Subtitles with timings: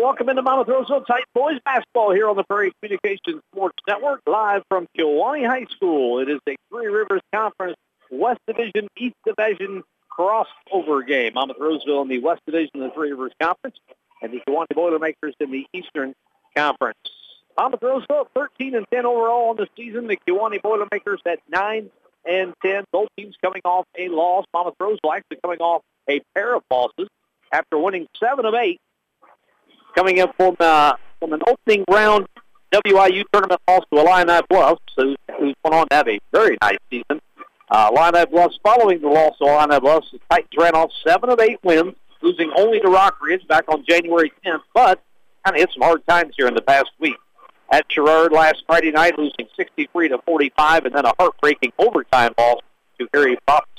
[0.00, 4.62] Welcome into Monmouth Roseville Titan Boys Basketball here on the Prairie Communications Sports Network, live
[4.68, 6.20] from Kewanee High School.
[6.20, 7.76] It is a Three Rivers Conference
[8.08, 9.82] West Division, East Division
[10.16, 11.34] crossover game.
[11.34, 13.76] Monmouth Roseville in the West Division of the Three Rivers Conference,
[14.22, 16.14] and the Kewanee Boilermakers in the Eastern
[16.56, 16.98] Conference.
[17.58, 20.06] Monmouth Roseville 13 and 10 overall in the season.
[20.06, 21.90] The Kewanee Boilermakers at 9
[22.24, 22.84] and 10.
[22.92, 24.44] Both teams coming off a loss.
[24.54, 27.08] Monmouth Roseville actually coming off a pair of losses
[27.52, 28.78] after winning seven of eight
[29.94, 32.26] coming in from uh, from an opening round
[32.72, 36.78] WIU tournament loss to Illini Bluffs, who's, who's went on to have a very nice
[36.90, 37.20] season.
[37.70, 41.40] Uh, Illini Bluffs following the loss to Illini Bluffs, the Titans ran off seven of
[41.40, 45.00] eight wins, losing only to Rockridge back on January 10th, but
[45.44, 47.16] kind of hit some hard times here in the past week.
[47.70, 52.60] At Sherrard last Friday night, losing 63 to 45, and then a heartbreaking overtime loss
[52.98, 53.77] to Erie Prophetstown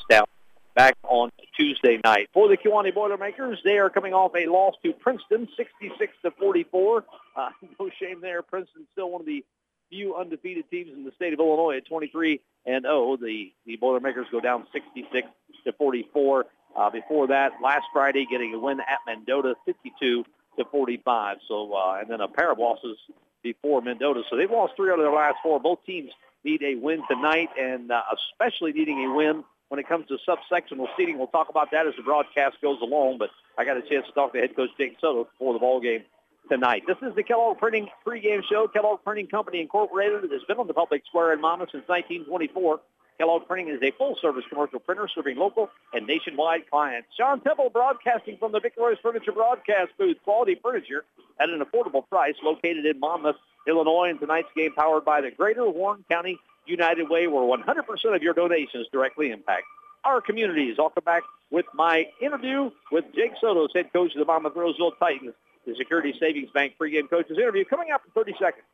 [0.80, 2.30] back on Tuesday night.
[2.34, 7.04] For the Kewanee Boilermakers, they are coming off a loss to Princeton, 66 to 44.
[7.36, 8.42] Uh, no shame there.
[8.42, 9.44] Princeton still one of the
[9.90, 13.18] few undefeated teams in the state of Illinois at 23 and 0.
[13.18, 15.28] The the Boilermakers go down 66
[15.66, 16.46] to 44.
[16.78, 20.24] Uh, before that, last Friday, getting a win at Mendota, 52
[20.60, 21.38] to 45.
[21.46, 22.98] So, uh, and then a pair of losses
[23.44, 24.22] before Mendota.
[24.30, 25.60] So they've lost three out of their last four.
[25.60, 26.12] Both teams
[26.46, 28.02] need a win tonight, and uh,
[28.32, 31.18] especially needing a win when it comes to subsectional seating.
[31.18, 34.12] We'll talk about that as the broadcast goes along, but I got a chance to
[34.12, 36.04] talk to head coach Jake Soto before the ball game
[36.50, 36.84] tonight.
[36.88, 38.68] This is the Kellogg Printing pregame show.
[38.68, 42.80] Kellogg Printing Company Incorporated has been on the public square in Monmouth since 1924.
[43.20, 47.10] Kellogg Printing is a full-service commercial printer serving local and nationwide clients.
[47.18, 50.18] Sean Temple broadcasting from the Victoria's Furniture broadcast booth.
[50.24, 51.04] Quality furniture
[51.40, 53.36] at an affordable price located in Monmouth,
[53.68, 54.10] Illinois.
[54.10, 56.40] And tonight's game powered by the Greater Warren County
[56.70, 59.64] United Way, where 100% of your donations directly impact
[60.04, 60.78] our communities.
[60.80, 64.94] I'll come back with my interview with Jake Soto, head coach of the Monmouth Roseville
[65.00, 65.34] Titans,
[65.66, 68.66] the Security Savings Bank pregame coaches interview coming up in 30 seconds.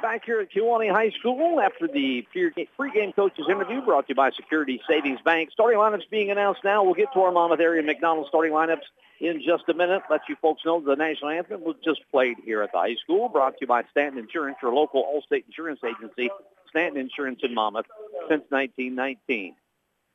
[0.00, 4.30] Back here at Kewanee High School after the pregame coaches interview brought to you by
[4.30, 5.50] Security Savings Bank.
[5.52, 6.82] Starting lineups being announced now.
[6.82, 8.82] We'll get to our Monmouth area McDonald starting lineups
[9.20, 10.02] in just a minute.
[10.10, 13.28] Let you folks know the national anthem was just played here at the high school.
[13.28, 16.30] Brought to you by Stanton Insurance, your local Allstate insurance agency.
[16.72, 17.86] Stanton Insurance in Monmouth
[18.28, 19.54] since 1919.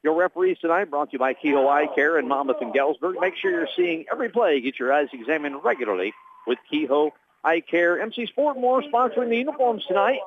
[0.03, 3.16] Your referees tonight brought to you by Kehoe Eye Care in Monmouth and Galesburg.
[3.19, 4.59] Make sure you're seeing every play.
[4.62, 6.13] Get your eyes examined regularly
[6.46, 7.12] with Kehoe
[7.44, 8.00] Eye Care.
[8.00, 10.19] MC Sportmore sponsoring the uniforms tonight.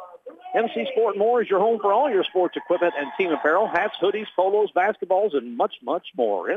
[0.54, 4.26] MC Sportmore is your home for all your sports equipment and team apparel, hats, hoodies,
[4.34, 6.50] polos, basketballs, and much, much more.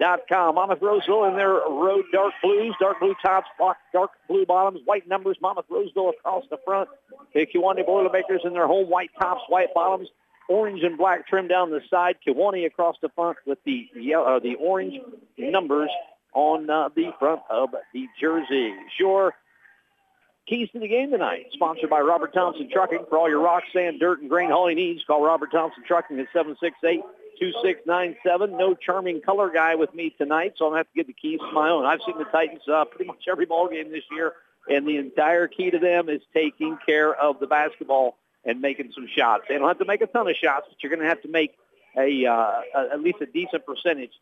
[0.00, 0.54] MCSportmore.com.
[0.54, 3.48] Monmouth Roseville in their road dark blues, dark blue tops,
[3.92, 5.36] dark blue bottoms, white numbers.
[5.40, 6.88] Monmouth Roseville across the front.
[7.34, 10.08] The Kewanee Boilermakers in their home white tops, white bottoms,
[10.48, 12.16] orange and black trim down the side.
[12.26, 14.94] Kewanee across the front with the yellow, uh, the orange
[15.36, 15.90] numbers
[16.34, 18.74] on uh, the front of the jersey.
[18.96, 19.34] Sure
[20.48, 23.04] Keys to the game tonight, sponsored by Robert Thompson Trucking.
[23.10, 26.26] For all your rock, sand, dirt, and grain hauling needs, call Robert Thompson Trucking at
[27.40, 28.58] 768-2697.
[28.58, 31.12] No charming color guy with me tonight, so I'm going to have to get the
[31.12, 31.84] keys to my own.
[31.84, 34.32] I've seen the Titans uh, pretty much every ball game this year,
[34.68, 39.08] and the entire key to them is taking care of the basketball and making some
[39.14, 39.44] shots.
[39.48, 41.28] They don't have to make a ton of shots, but you're going to have to
[41.28, 41.54] make
[41.96, 42.60] a uh,
[42.92, 44.12] at least a decent percentage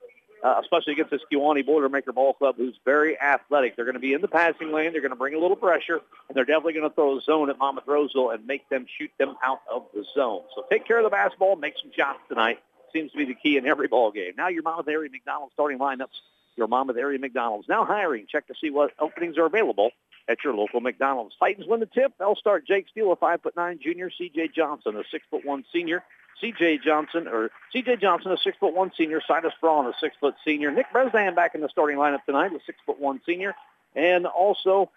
[0.47, 3.76] uh, especially against this Kewanee Boilermaker Ball Club, who's very athletic.
[3.76, 4.93] They're going to be in the passing lane.
[4.93, 7.50] They're going to bring a little pressure, and they're definitely going to throw a zone
[7.50, 10.43] at Monmouth Roseville and make them shoot them out of the zone.
[10.55, 12.59] So take care of the basketball, make some shots tonight.
[12.92, 14.32] Seems to be the key in every ball game.
[14.36, 16.14] Now your Monmouth area McDonald's starting lineups.
[16.56, 18.26] Your Monmouth area McDonald's now hiring.
[18.26, 19.91] Check to see what openings are available
[20.28, 21.34] at your local McDonald's.
[21.38, 22.12] Titans win the tip.
[22.19, 24.48] They'll start Jake Steele, a five foot nine junior, C.J.
[24.48, 26.02] Johnson, a six foot one senior,
[26.41, 26.78] C.J.
[26.78, 27.96] Johnson, or C.J.
[27.96, 31.54] Johnson, a six foot one senior, Silas Braun, a six foot senior, Nick Bresnan back
[31.54, 33.54] in the starting lineup tonight, a six foot one senior,
[33.94, 34.91] and also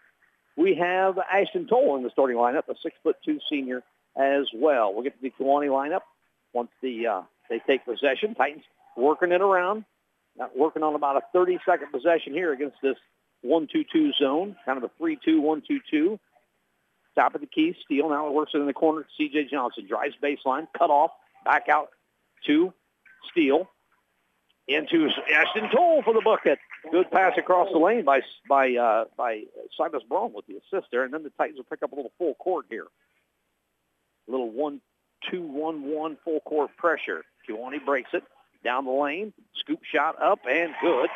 [0.55, 3.83] we have Ashton Toll in the starting lineup, a six foot two senior
[4.15, 4.93] as well.
[4.93, 6.01] We'll get to the Kewanee lineup
[6.53, 8.35] once the uh, they take possession.
[8.35, 8.63] Titans
[8.95, 9.85] working it around,
[10.37, 12.97] not working on about a 30 second possession here against this
[13.45, 15.17] 1-2-2 zone, kind of a 3-2,
[15.93, 16.19] 1-2-2.
[17.15, 19.05] Top of the key, Steele now it works it in the corner.
[19.17, 19.47] C.J.
[19.51, 21.11] Johnson drives baseline, cut off,
[21.45, 21.89] Back out
[22.47, 22.73] to
[23.31, 23.69] Steele.
[24.67, 26.59] Into Ashton Toll for the bucket.
[26.91, 29.45] Good pass across the lane by by uh, by
[30.07, 32.35] Braun with the assist there, and then the Titans will pick up a little full
[32.35, 32.85] court here.
[34.27, 34.79] A little one
[35.31, 37.23] two one one full court pressure.
[37.49, 38.23] Kewanee breaks it
[38.63, 41.09] down the lane, scoop shot up and good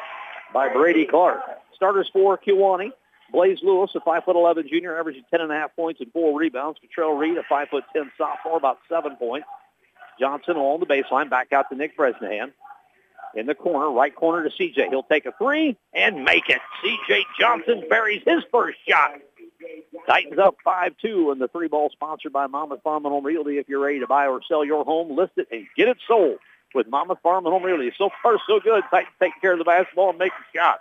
[0.53, 1.41] by Brady Clark.
[1.75, 2.91] Starters for Kewanee.
[3.31, 6.77] Blaze Lewis, a 5'11 junior, averaging 10.5 points and four rebounds.
[6.79, 7.81] Cottrell Reed, a 5'10
[8.15, 9.47] sophomore, about seven points.
[10.19, 12.53] Johnson along the baseline, back out to Nick Bresnahan.
[13.35, 14.89] in the corner, right corner to CJ.
[14.89, 16.59] He'll take a three and make it.
[16.83, 19.13] CJ Johnson buries his first shot.
[20.07, 23.57] Titans up 5-2 and the three ball sponsored by Monmouth Farm and Home Realty.
[23.57, 26.39] If you're ready to buy or sell your home, list it and get it sold
[26.75, 27.91] with Monmouth Farm and Home Realty.
[27.97, 28.83] So far, so good.
[28.91, 30.79] Titans take care of the basketball and make a shot.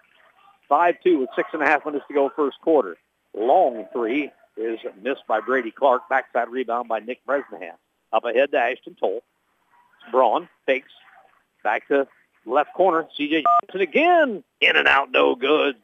[0.71, 2.97] 5-2 with six and a half minutes to go first quarter.
[3.35, 6.09] Long three is missed by Brady Clark.
[6.09, 7.75] Backside rebound by Nick Bresnahan.
[8.13, 9.23] Up ahead to Ashton Toll.
[10.11, 10.91] Braun takes
[11.63, 12.07] back to
[12.45, 13.07] left corner.
[13.17, 13.45] C.J.
[13.63, 14.45] Johnson again.
[14.61, 15.77] In and out, no good.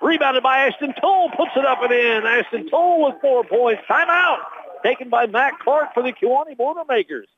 [0.00, 1.30] Rebounded by Ashton Toll.
[1.30, 2.26] Puts it up and in.
[2.26, 3.82] Ashton Toll with four points.
[3.88, 4.38] Timeout.
[4.82, 7.28] Taken by Matt Clark for the Kewanee Boilermakers.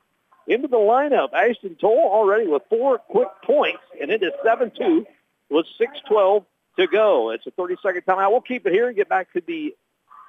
[0.46, 1.32] Into the lineup.
[1.32, 3.82] Ashton Toll already with four quick points.
[4.00, 5.04] And it is 7-2
[5.50, 6.44] with 6-12
[6.78, 7.30] to go.
[7.30, 8.30] It's a 30-second timeout.
[8.30, 9.74] We'll keep it here and get back to the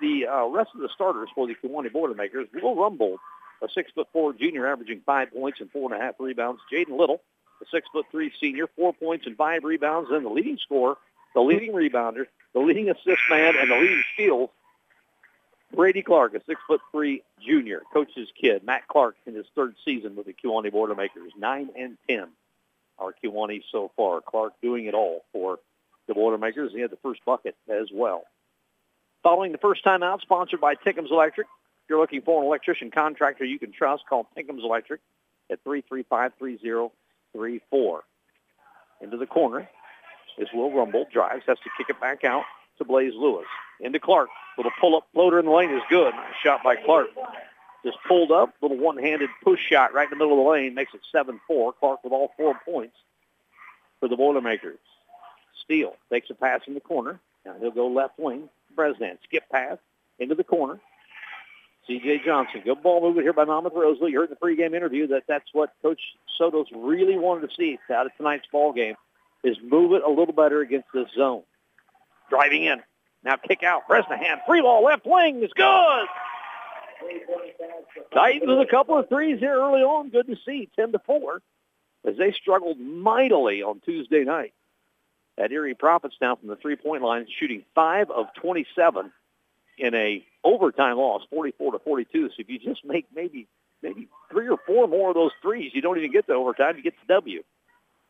[0.02, 2.48] the uh, rest of the starters for the Kewanee Boilermakers.
[2.62, 3.20] Will Rumble,
[3.62, 6.60] a six-foot-four junior averaging five points and four and a half rebounds.
[6.70, 7.22] Jaden Little,
[7.62, 10.10] a six-foot-three senior, four points and five rebounds.
[10.12, 10.98] And the leading scorer,
[11.34, 14.50] the leading rebounder, the leading assist man, and the leading steals,
[15.76, 18.64] Brady Clark, a six-foot-three junior, coach's kid.
[18.64, 22.28] Matt Clark in his third season with the Kewanee Boilermakers, nine and ten.
[23.00, 24.22] Our Kewanee so far.
[24.22, 25.58] Clark doing it all for
[26.08, 26.72] the Boilermakers.
[26.74, 28.26] He had the first bucket as well.
[29.24, 31.48] Following the first time out, sponsored by Tickham's Electric.
[31.48, 35.02] If you're looking for an electrician contractor you can trust, call Tickham's Electric
[35.50, 36.92] at 335-3034.
[39.02, 39.68] Into the corner
[40.38, 41.06] is Will Rumble.
[41.12, 42.44] Drives, has to kick it back out
[42.78, 43.46] to Blaze Lewis.
[43.80, 44.30] Into Clark.
[44.58, 46.14] Little pull-up floater in the lane is good.
[46.44, 47.08] Shot by Clark.
[47.84, 48.54] Just pulled up.
[48.62, 50.74] Little one-handed push shot right in the middle of the lane.
[50.74, 51.74] Makes it 7-4.
[51.80, 52.96] Clark with all four points
[54.00, 54.80] for the Boilermakers.
[55.64, 57.20] Steele takes a pass in the corner.
[57.46, 58.50] Now he'll go left wing.
[58.76, 59.78] Bresnan skip pass
[60.20, 60.80] into the corner.
[61.88, 62.22] C.J.
[62.26, 64.08] Johnson, good ball movement here by Monmouth Roseville.
[64.08, 66.00] You heard in the pregame interview that that's what Coach
[66.40, 68.96] Sotos really wanted to see out of tonight's ball game
[69.44, 71.44] is move it a little better against this zone.
[72.30, 72.82] Driving in.
[73.24, 73.88] Now kick out.
[73.88, 74.40] Bresnahan.
[74.48, 76.08] Free ball left wing is good.
[78.14, 80.10] Titans with a couple of threes here early on.
[80.10, 80.70] Good to see.
[80.76, 81.42] 10 to 4
[82.06, 84.54] as they struggled mightily on Tuesday night
[85.38, 89.12] at Erie Prophetstown from the three-point line, shooting 5 of 27
[89.78, 92.30] in a overtime loss, 44 to 42.
[92.30, 93.48] So if you just make maybe
[93.82, 96.78] maybe three or four more of those threes, you don't even get to overtime.
[96.78, 97.44] You get the W.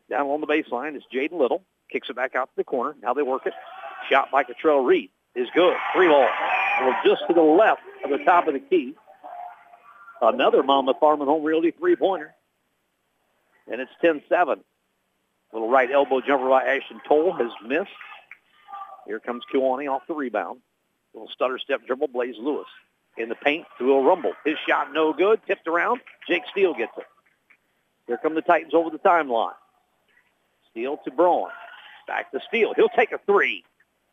[0.09, 1.63] Down along the baseline is Jaden Little.
[1.91, 2.95] Kicks it back out to the corner.
[3.01, 3.53] Now they work it.
[4.09, 5.75] Shot by Cottrell Reed is good.
[5.93, 6.27] Three ball.
[6.81, 8.95] Well, just to the left of the top of the key.
[10.21, 12.33] Another Monmouth Farm and Home Realty three-pointer.
[13.71, 14.59] And it's 10-7.
[15.51, 17.89] Little right elbow jumper by Ashton Toll has missed.
[19.05, 20.59] Here comes Kewanee off the rebound.
[21.13, 22.67] Little stutter step dribble, Blaze Lewis.
[23.17, 24.33] In the paint to Will Rumble.
[24.43, 25.41] His shot no good.
[25.45, 26.01] Tipped around.
[26.27, 27.05] Jake Steele gets it.
[28.07, 29.53] Here come the Titans over the timeline.
[30.73, 31.49] Steele to Braun.
[32.07, 32.73] Back to Steele.
[32.75, 33.63] He'll take a three.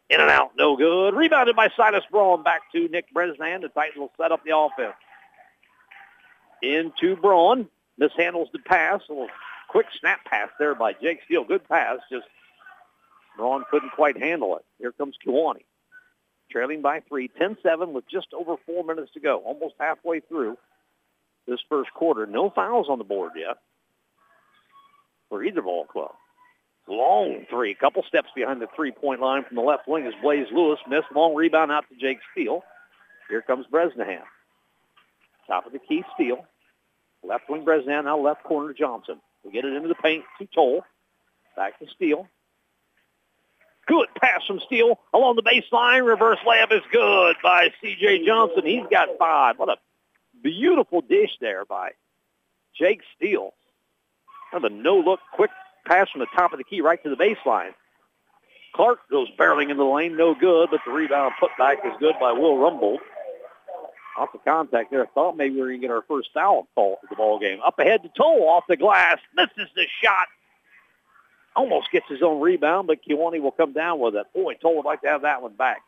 [0.08, 1.14] In and out, no good.
[1.14, 2.42] Rebounded by Silas Braun.
[2.42, 3.62] Back to Nick Bresnan.
[3.62, 4.94] The Titans will set up the offense.
[6.62, 7.68] Into Braun.
[8.00, 9.00] Mishandles the pass.
[9.08, 9.28] A little
[9.68, 11.44] quick snap pass there by Jake Steele.
[11.44, 11.98] Good pass.
[12.10, 12.26] Just
[13.36, 14.64] Braun couldn't quite handle it.
[14.78, 15.64] Here comes Kewanee
[16.50, 20.58] trailing by three, 10-7 with just over four minutes to go, almost halfway through
[21.46, 22.26] this first quarter.
[22.26, 23.58] No fouls on the board yet
[25.28, 26.12] for either ball club.
[26.90, 30.80] Long three, couple steps behind the three-point line from the left wing is Blaze Lewis.
[30.88, 32.64] Missed long rebound out to Jake Steele.
[33.28, 34.24] Here comes Bresnahan.
[35.46, 36.44] Top of the key, Steele.
[37.22, 39.20] Left wing Bresnahan, now left corner Johnson.
[39.44, 40.82] We get it into the paint to Toll.
[41.54, 42.26] Back to Steele.
[43.86, 46.04] Good pass from Steele along the baseline.
[46.04, 48.26] Reverse layup is good by C.J.
[48.26, 48.66] Johnson.
[48.66, 49.60] He's got five.
[49.60, 49.76] What a
[50.42, 51.92] beautiful dish there by
[52.76, 53.54] Jake Steele.
[54.50, 55.50] Kind of a no-look quick
[55.86, 57.72] pass from the top of the key right to the baseline.
[58.74, 62.14] Clark goes barreling into the lane, no good, but the rebound put back is good
[62.20, 62.98] by Will Rumble.
[64.16, 66.68] Off the contact there, I thought maybe we were going to get our first foul
[66.74, 67.60] call for the ball game.
[67.64, 70.26] Up ahead to Toll off the glass, misses the shot,
[71.56, 74.26] almost gets his own rebound, but Kewanee will come down with it.
[74.34, 75.82] Boy, Toll would like to have that one back.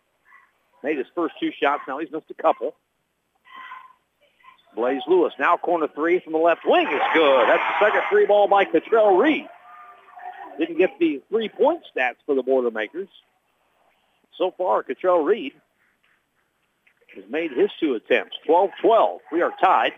[0.83, 1.83] Made his first two shots.
[1.87, 2.75] Now he's missed a couple.
[4.75, 7.49] Blaze Lewis now corner three from the left wing is good.
[7.49, 9.47] That's the second three ball by Cottrell Reed.
[10.59, 13.09] Didn't get the three-point stats for the Boilermakers.
[14.37, 15.53] So far, Cottrell Reed
[17.15, 18.37] has made his two attempts.
[18.49, 19.19] 12-12.
[19.31, 19.93] We are tied.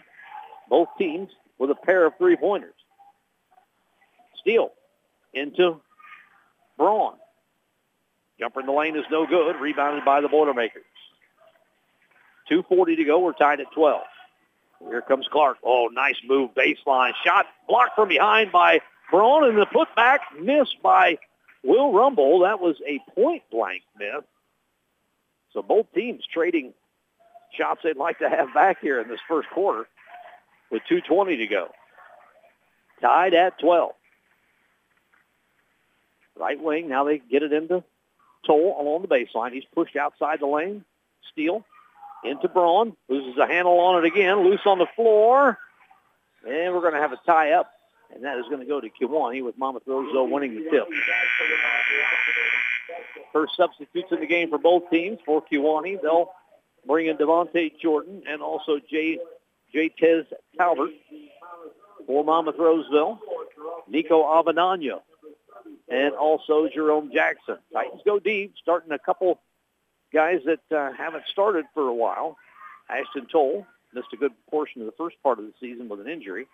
[0.68, 2.74] Both teams with a pair of three-pointers.
[4.40, 4.72] Steele
[5.32, 5.80] into
[6.76, 7.14] Braun.
[8.38, 9.56] Jumper in the lane is no good.
[9.60, 10.82] Rebounded by the Boilermakers.
[12.50, 13.20] 2.40 to go.
[13.20, 14.02] We're tied at 12.
[14.88, 15.58] Here comes Clark.
[15.64, 16.50] Oh, nice move.
[16.54, 17.12] Baseline.
[17.24, 18.80] Shot blocked from behind by
[19.10, 21.18] Braun in the putback, missed by
[21.62, 22.40] Will Rumble.
[22.40, 24.24] That was a point-blank miss.
[25.52, 26.74] So both teams trading
[27.56, 29.86] shots they'd like to have back here in this first quarter
[30.70, 31.68] with 2.20 to go.
[33.00, 33.92] Tied at 12.
[36.36, 37.84] Right wing, now they get it into
[38.46, 39.52] Toll along the baseline.
[39.52, 40.84] He's pushed outside the lane.
[41.32, 41.64] Steele
[42.24, 42.96] into Braun.
[43.08, 44.44] Loses a handle on it again.
[44.44, 45.58] Loose on the floor.
[46.46, 47.70] And we're going to have a tie up.
[48.14, 50.86] And that is going to go to Kewanee with Monmouth Roseville winning the tip.
[53.32, 56.00] First substitutes in the game for both teams for Kewanee.
[56.00, 56.30] They'll
[56.86, 59.18] bring in Devontae Jordan and also Jay,
[59.72, 60.24] Jay Tez
[60.56, 60.90] Talbert
[62.06, 63.18] for Monmouth Roseville.
[63.88, 65.00] Nico Avendano
[65.88, 67.58] and also Jerome Jackson.
[67.72, 69.40] Titans go deep, starting a couple
[70.12, 72.36] guys that uh, haven't started for a while.
[72.88, 76.08] Ashton Toll missed a good portion of the first part of the season with an
[76.08, 76.46] injury.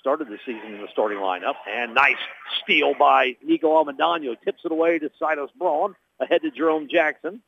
[0.00, 1.54] Started the season in the starting lineup.
[1.68, 2.16] And nice
[2.62, 4.36] steal by Nico Avendano.
[4.44, 5.94] Tips it away to Silas Braun.
[6.20, 7.42] Ahead to Jerome Jackson.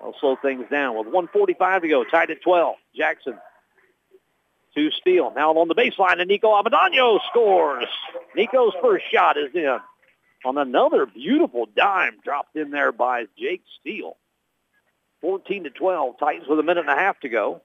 [0.00, 2.04] They'll slow things down with 145 to go.
[2.04, 2.76] Tied at 12.
[2.96, 3.38] Jackson
[4.74, 5.32] to Steele.
[5.34, 7.86] Now on the baseline, and Nico Avendano scores.
[8.36, 9.78] Nico's first shot is in
[10.44, 14.16] on another beautiful dime dropped in there by Jake Steele.
[15.20, 16.18] 14 to 12.
[16.20, 17.62] Titans with a minute and a half to go.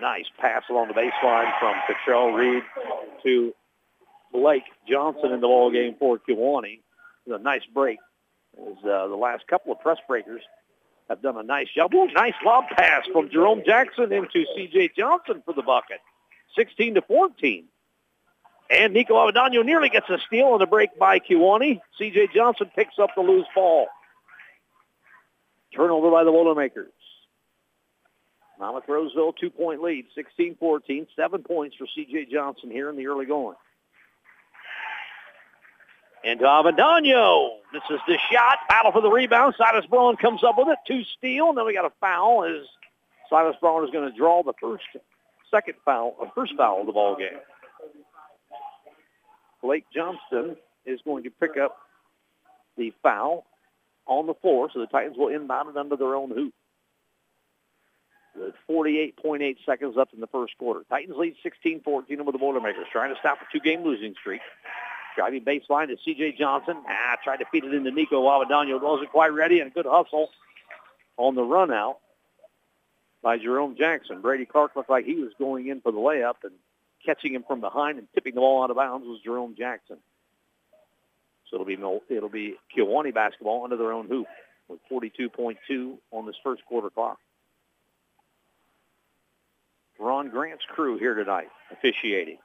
[0.00, 2.62] Nice pass along the baseline from Cottrell Reed
[3.24, 3.54] to
[4.32, 6.80] Blake Johnson in the ball game for Kewanee.
[7.26, 7.98] a nice break.
[8.58, 10.42] As, uh, the last couple of press breakers
[11.08, 11.94] have done a nice job.
[11.94, 14.90] Ooh, nice lob pass from Jerome Jackson into C.J.
[14.96, 16.00] Johnson for the bucket.
[16.56, 17.64] 16 to 14.
[18.70, 21.80] And Nico Avendano nearly gets a steal on the break by Kewanee.
[21.98, 22.28] C.J.
[22.34, 23.86] Johnson picks up the loose ball.
[25.74, 26.92] Turnover by the Boilermakers.
[28.58, 32.26] Monmouth Roseville, two-point lead, 16-14, seven points for C.J.
[32.32, 33.56] Johnson here in the early going.
[36.24, 37.58] And Avendano.
[37.72, 38.58] This is the shot.
[38.68, 39.54] Battle for the rebound.
[39.56, 40.78] Silas Braun comes up with it.
[40.86, 41.50] Two steal.
[41.50, 42.66] And then we got a foul as
[43.30, 44.84] Silas Braun is going to draw the first,
[45.50, 47.38] second foul, or first foul of the ball game.
[49.62, 51.78] Blake Johnston is going to pick up
[52.76, 53.44] the foul
[54.06, 56.54] on the floor, so the Titans will inbound it under their own hoop.
[58.38, 60.84] With 48.8 seconds left in the first quarter.
[60.88, 64.40] Titans lead 16-14 over the Boilermakers, trying to stop a two-game losing streak.
[65.16, 66.36] Driving baseline to C.J.
[66.38, 66.76] Johnson.
[66.88, 68.80] Ah, tried to feed it into Nico Avendano.
[68.80, 70.28] Wasn't quite ready, and a good hustle
[71.16, 71.98] on the run out
[73.22, 74.20] by Jerome Jackson.
[74.20, 76.52] Brady Clark looked like he was going in for the layup, and
[77.04, 79.96] catching him from behind and tipping the ball out of bounds was Jerome Jackson.
[81.50, 81.78] So it'll be
[82.14, 84.26] it'll be Kewanee basketball under their own hoop
[84.68, 87.18] with 42.2 on this first quarter clock.
[89.98, 92.38] Ron Grant's crew here tonight officiating.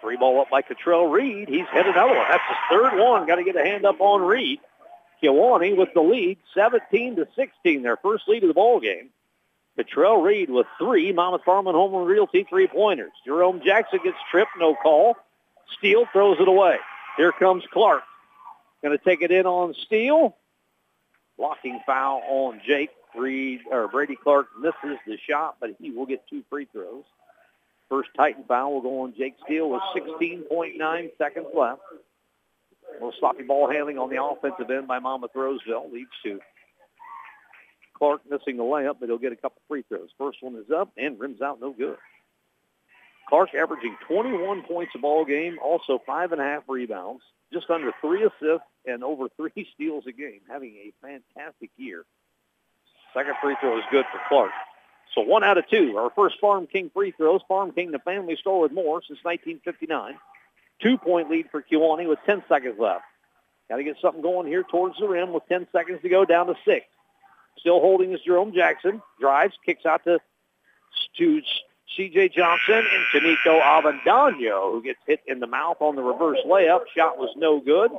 [0.00, 1.48] Three ball up by Cottrell Reed.
[1.48, 2.26] He's hit another one.
[2.30, 3.26] That's his third one.
[3.26, 4.60] Got to get a hand up on Reed.
[5.22, 9.10] Kewanee with the lead, 17 to 16, their first lead of the ball game.
[9.76, 11.12] Cottrell Reed with three.
[11.12, 13.12] Monmouth Farmland Home and Realty three-pointers.
[13.26, 15.16] Jerome Jackson gets tripped, no call.
[15.78, 16.76] Steele throws it away.
[17.18, 18.02] Here comes Clark.
[18.82, 20.34] Going to take it in on Steele.
[21.36, 26.26] Blocking foul on Jake Reed, or Brady Clark misses the shot, but he will get
[26.28, 27.04] two free throws.
[27.88, 31.80] First Titan foul will go on Jake Steele with 16.9 seconds left.
[32.90, 36.40] A little sloppy ball handling on the offensive end by Monmouth Roseville leads to
[37.96, 40.08] Clark missing the layup, but he'll get a couple free throws.
[40.18, 41.98] First one is up and rims out no good.
[43.28, 47.92] Clark averaging 21 points a ball game, also five and a half rebounds, just under
[48.00, 52.04] three assists and over three steals a game, having a fantastic year.
[53.14, 54.52] Second free throw is good for Clark.
[55.14, 55.96] So one out of two.
[55.98, 57.40] Our first Farm King free throws.
[57.48, 60.14] Farm King, the family store with more since 1959.
[60.80, 63.04] Two-point lead for Kewanee with 10 seconds left.
[63.68, 66.46] Got to get something going here towards the rim with 10 seconds to go down
[66.46, 66.86] to six.
[67.58, 69.02] Still holding is Jerome Jackson.
[69.20, 70.20] Drives, kicks out to,
[71.18, 71.42] to
[71.96, 72.30] C.J.
[72.30, 76.82] Johnson and Nico Avendano, who gets hit in the mouth on the reverse layup.
[76.96, 77.90] Shot was no good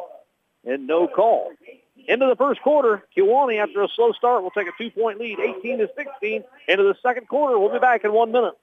[0.65, 1.51] and no call.
[2.08, 5.79] Into the first quarter, Kewanee, after a slow start, will take a two-point lead, 18
[5.79, 6.43] to 16.
[6.67, 8.53] Into the second quarter, we'll be back in one minute.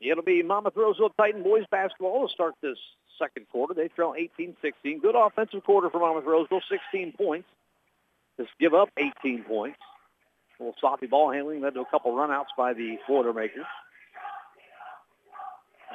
[0.00, 2.78] It'll be Monmouth Roseville Titan boys basketball to start this
[3.18, 3.74] second quarter.
[3.74, 5.02] They trail 18-16.
[5.02, 7.48] Good offensive quarter for Monmouth Roseville, 16 points.
[8.38, 9.78] Just give up 18 points.
[10.58, 13.66] A little sloppy ball handling led to a couple runouts by the Boilermakers.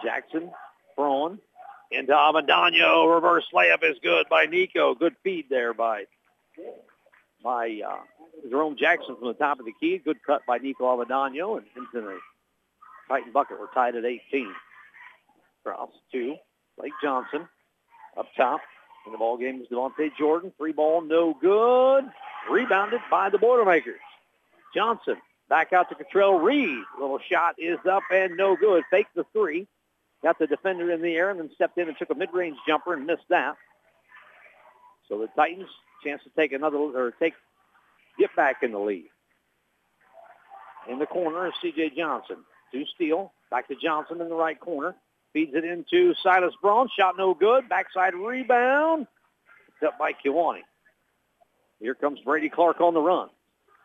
[0.03, 0.51] Jackson,
[0.95, 1.39] Braun,
[1.92, 3.13] into Avendano.
[3.13, 4.96] Reverse layup is good by Nico.
[4.96, 6.06] Good feed there by
[7.44, 7.98] by uh,
[8.50, 9.98] Jerome Jackson from the top of the key.
[9.98, 12.20] Good cut by Nico Avendano and into the
[13.08, 13.60] Titan bucket.
[13.60, 14.51] We're tied at 18.
[15.63, 16.36] Cross two.
[16.77, 17.48] Blake Johnson
[18.18, 18.62] up top.
[19.06, 20.51] In the ball game is Devontae Jordan.
[20.58, 22.06] Three ball, no good.
[22.50, 24.00] Rebounded by the Boilermakers.
[24.74, 26.84] Johnson back out to Cottrell Reed.
[27.00, 28.84] Little shot is up and no good.
[28.89, 29.68] Fake the three.
[30.24, 32.93] Got the defender in the air and then stepped in and took a mid-range jumper
[32.93, 33.55] and missed that.
[35.07, 35.69] So the Titans
[36.03, 37.34] chance to take another or take
[38.17, 39.10] get back in the lead.
[40.89, 41.91] In the corner is C.J.
[41.98, 42.38] Johnson.
[42.72, 43.34] Two steal.
[43.51, 44.95] Back to Johnson in the right corner.
[45.34, 46.89] Feeds it into Silas Braun.
[46.98, 47.67] Shot no good.
[47.67, 49.07] Backside rebound.
[49.67, 50.62] It's up by Kewanee.
[51.79, 53.29] Here comes Brady Clark on the run.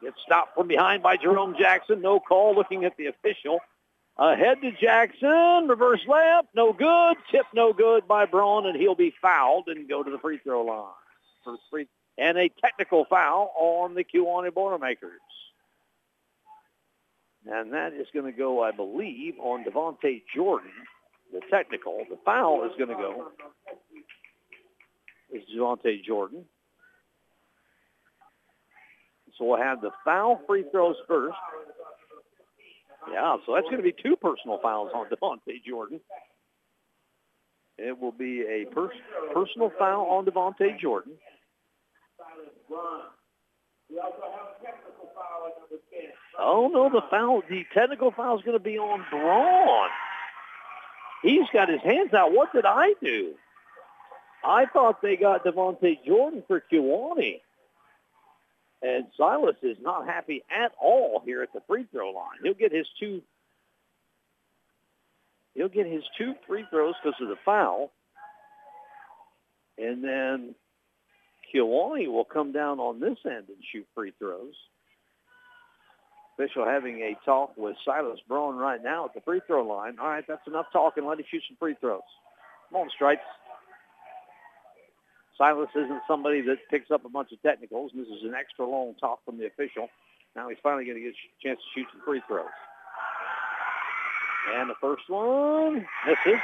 [0.02, 2.00] Gets stopped from behind by Jerome Jackson.
[2.00, 3.58] No call looking at the official.
[4.20, 5.66] Ahead to Jackson.
[5.66, 6.42] Reverse layup.
[6.54, 7.16] No good.
[7.30, 10.62] Tip no good by Braun, and he'll be fouled and go to the free throw
[10.62, 11.56] line.
[11.70, 15.20] Free, and a technical foul on the Kewanee Boilermakers.
[17.46, 20.70] And that is going to go, I believe, on Devonte Jordan,
[21.32, 22.04] the technical.
[22.10, 23.28] The foul is going to go
[25.32, 26.44] is Devontae Jordan.
[29.38, 31.38] So we'll have the foul free throws first.
[33.12, 36.00] Yeah, so that's going to be two personal fouls on Devontae Jordan.
[37.78, 38.90] It will be a pers-
[39.32, 41.14] personal foul on Devontae Jordan.
[46.38, 49.88] Oh no, the foul, the technical foul is going to be on Braun.
[51.22, 52.32] He's got his hands out.
[52.32, 53.34] What did I do?
[54.44, 57.40] I thought they got Devontae Jordan for Kewanee.
[58.82, 62.38] And Silas is not happy at all here at the free throw line.
[62.42, 63.20] He'll get his two.
[65.54, 67.92] He'll get his two free throws because of the foul.
[69.76, 70.54] And then
[71.52, 74.54] Kewanee will come down on this end and shoot free throws.
[76.38, 79.99] Official having a talk with Silas Braun right now at the free throw line.
[80.00, 81.04] All right, that's enough talking.
[81.04, 82.00] Let him shoot some free throws.
[82.70, 83.20] Come on, Stripes.
[85.40, 88.94] Silas isn't somebody that picks up a bunch of technicals, this is an extra long
[89.00, 89.88] talk from the official.
[90.36, 92.47] Now he's finally going to get a chance to shoot some free throws.
[94.54, 96.41] And the first one misses.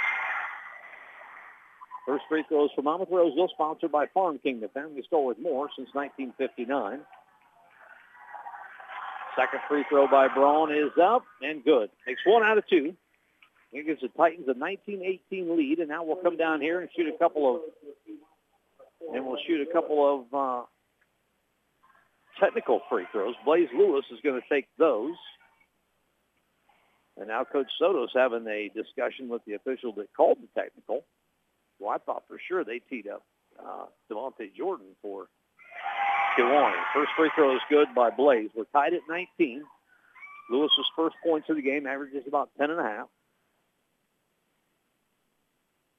[2.07, 5.69] First free throws for Monmouth Roseville, sponsored by Farm King, the family store with more
[5.77, 7.01] since 1959.
[9.37, 11.91] Second free throw by Braun is up and good.
[12.07, 12.95] Makes one out of two.
[13.73, 15.21] It gives the Titans a 19-18
[15.55, 17.61] lead, and now we'll come down here and shoot a couple of,
[19.47, 20.65] shoot a couple of uh,
[22.41, 23.35] technical free throws.
[23.45, 25.15] Blaze Lewis is going to take those.
[27.19, 31.05] And now Coach Soto's having a discussion with the official that called the technical.
[31.79, 33.23] Well, I thought for sure they teed up
[33.59, 35.29] uh, Devontae Jordan for
[36.39, 36.75] Kewanee.
[36.95, 38.51] First free throw is good by Blaze.
[38.55, 39.63] We're tied at 19.
[40.51, 43.09] Lewis's first points of the game averages about 10 and a half.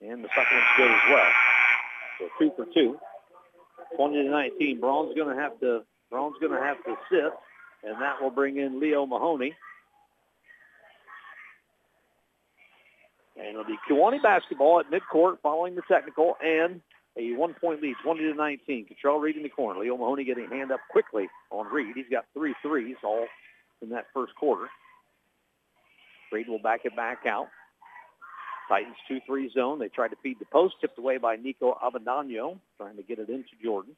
[0.02, 1.32] And the second one's good as well.
[2.20, 2.98] So two for two.
[3.96, 4.80] 20 to 19.
[4.80, 7.34] Braun's going to have to Braun's going to have to sit,
[7.84, 9.54] and that will bring in Leo Mahoney.
[13.38, 16.82] And it'll be Kewanee basketball at midcourt following the technical and
[17.18, 18.86] a one-point lead, 20 to 19.
[18.88, 19.80] Cottrell Reed in the corner.
[19.80, 21.94] Leo Mahoney getting hand up quickly on Reed.
[21.96, 23.26] He's got three threes all
[23.82, 24.68] in that first quarter.
[26.32, 27.48] Reed will back it back out.
[28.68, 29.80] Titans 2-3 zone.
[29.80, 33.30] They tried to feed the post, tipped away by Nico Avendano, trying to get it
[33.30, 33.96] into Jordan.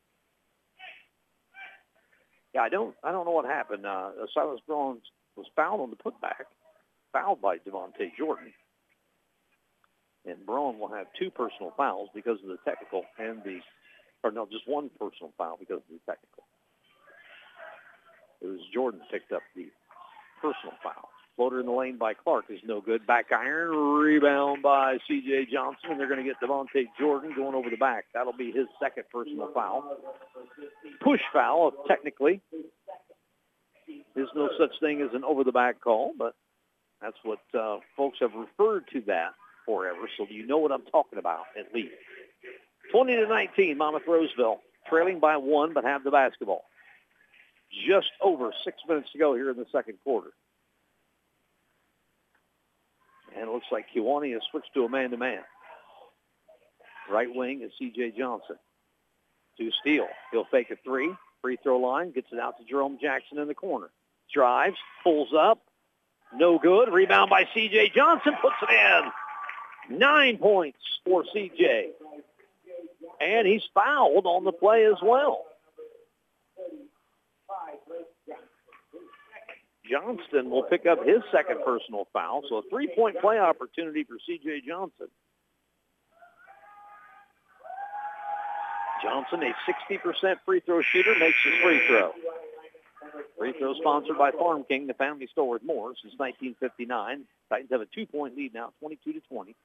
[2.53, 3.85] Yeah, I don't, I don't know what happened.
[3.85, 4.99] Uh, Silas Braun
[5.35, 6.49] was fouled on the putback,
[7.13, 8.51] fouled by Devontae Jordan.
[10.25, 13.59] And Braun will have two personal fouls because of the technical and the,
[14.23, 16.43] or no, just one personal foul because of the technical.
[18.41, 19.67] It was Jordan picked up the
[20.41, 21.09] personal foul.
[21.39, 23.07] Floater in the lane by Clark is no good.
[23.07, 25.47] Back iron, rebound by C.J.
[25.49, 28.07] Johnson, they're going to get Devontae Jordan going over the back.
[28.13, 29.95] That'll be his second personal foul.
[31.01, 32.41] Push foul, technically.
[34.15, 36.35] There's no such thing as an over-the-back call, but
[37.01, 39.29] that's what uh, folks have referred to that
[39.65, 41.93] forever, so you know what I'm talking about at least.
[42.91, 46.65] 20 to 19, Monmouth Roseville, trailing by one, but have the basketball.
[47.87, 50.31] Just over six minutes to go here in the second quarter.
[53.39, 55.39] And it looks like Kewanee has switched to a man-to-man.
[57.09, 58.13] Right wing is C.J.
[58.17, 58.57] Johnson.
[59.57, 60.07] To steal.
[60.31, 61.13] He'll fake a three.
[61.41, 62.11] Free throw line.
[62.11, 63.89] Gets it out to Jerome Jackson in the corner.
[64.33, 64.77] Drives.
[65.03, 65.61] Pulls up.
[66.33, 66.91] No good.
[66.91, 67.91] Rebound by C.J.
[67.95, 68.33] Johnson.
[68.41, 68.69] Puts it
[69.89, 69.99] in.
[69.99, 71.91] Nine points for C.J.
[73.21, 75.45] And he's fouled on the play as well.
[79.89, 82.43] Johnston will pick up his second personal foul.
[82.47, 84.61] So a three-point play opportunity for C.J.
[84.67, 85.07] Johnson.
[89.01, 92.11] Johnson, a 60% free throw shooter, makes his free throw.
[93.37, 97.23] Free throw sponsored by Farm King, the family store with more since 1959.
[97.49, 99.55] Titans have a two-point lead now, 22 to 20,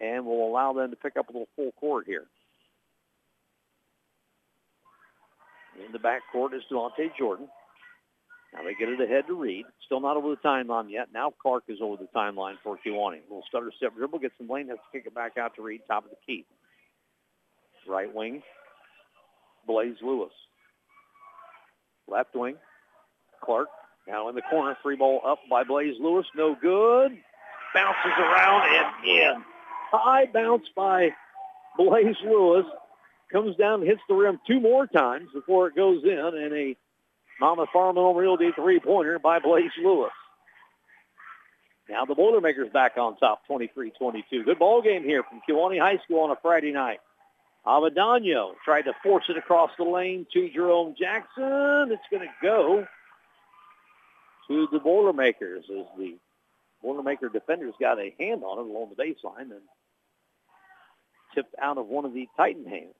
[0.00, 2.24] and will allow them to pick up a little full court here.
[5.84, 7.48] In the back court is Delonte Jordan.
[8.54, 9.66] Now they get it ahead to Reed.
[9.84, 11.08] Still not over the timeline yet.
[11.12, 13.22] Now Clark is over the timeline for Kewanee.
[13.24, 15.82] Little stutter step dribble, gets some lane, has to kick it back out to Reed,
[15.86, 16.44] top of the key.
[17.86, 18.42] Right wing,
[19.66, 20.32] Blaze Lewis.
[22.06, 22.56] Left wing,
[23.42, 23.68] Clark.
[24.06, 26.26] Now in the corner, free ball up by Blaze Lewis.
[26.34, 27.12] No good.
[27.74, 29.44] Bounces around and in.
[29.90, 31.10] High bounce by
[31.76, 32.64] Blaze Lewis.
[33.30, 36.76] Comes down, hits the rim two more times before it goes in, and a
[37.40, 40.10] Monmouth Farm Realty three-pointer by Blaze Lewis.
[41.88, 44.44] Now the Boilermakers back on top, 23-22.
[44.44, 46.98] Good ball game here from Kewanee High School on a Friday night.
[47.66, 51.90] Avendano tried to force it across the lane to Jerome Jackson.
[51.90, 52.86] It's going to go
[54.48, 56.16] to the Boilermakers as the
[56.84, 59.62] Boilermaker defenders got a hand on it along the baseline and
[61.34, 62.94] tipped out of one of the Titan hands.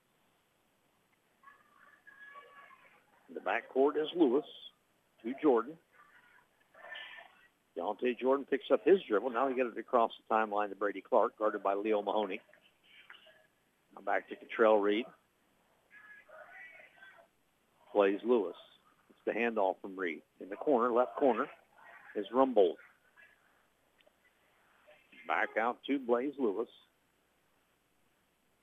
[3.29, 4.45] In the backcourt is Lewis
[5.23, 5.75] to Jordan.
[7.77, 9.31] Deontay Jordan picks up his dribble.
[9.31, 12.41] Now he gets it across the timeline to Brady Clark, guarded by Leo Mahoney.
[13.95, 15.07] Now back to Cottrell Reed.
[17.95, 18.57] Blaze Lewis.
[19.11, 20.23] It's the handoff from Reed.
[20.41, 21.47] In the corner, left corner,
[22.17, 22.75] is Rumbold.
[25.27, 26.69] Back out to Blaze Lewis.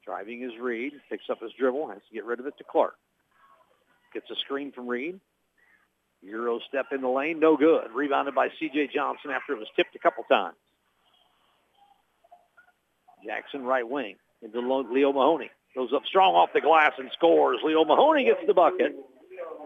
[0.03, 0.93] Driving is Reed.
[1.09, 1.87] Picks up his dribble.
[1.89, 2.95] Has to get rid of it to Clark.
[4.15, 5.19] Gets a screen from Reed.
[6.21, 7.41] Euro step in the lane.
[7.41, 7.91] No good.
[7.93, 8.91] Rebounded by C.J.
[8.95, 10.55] Johnson after it was tipped a couple times.
[13.25, 15.51] Jackson right wing into Leo Mahoney.
[15.75, 17.59] Goes up strong off the glass and scores.
[17.61, 18.95] Leo Mahoney gets the bucket.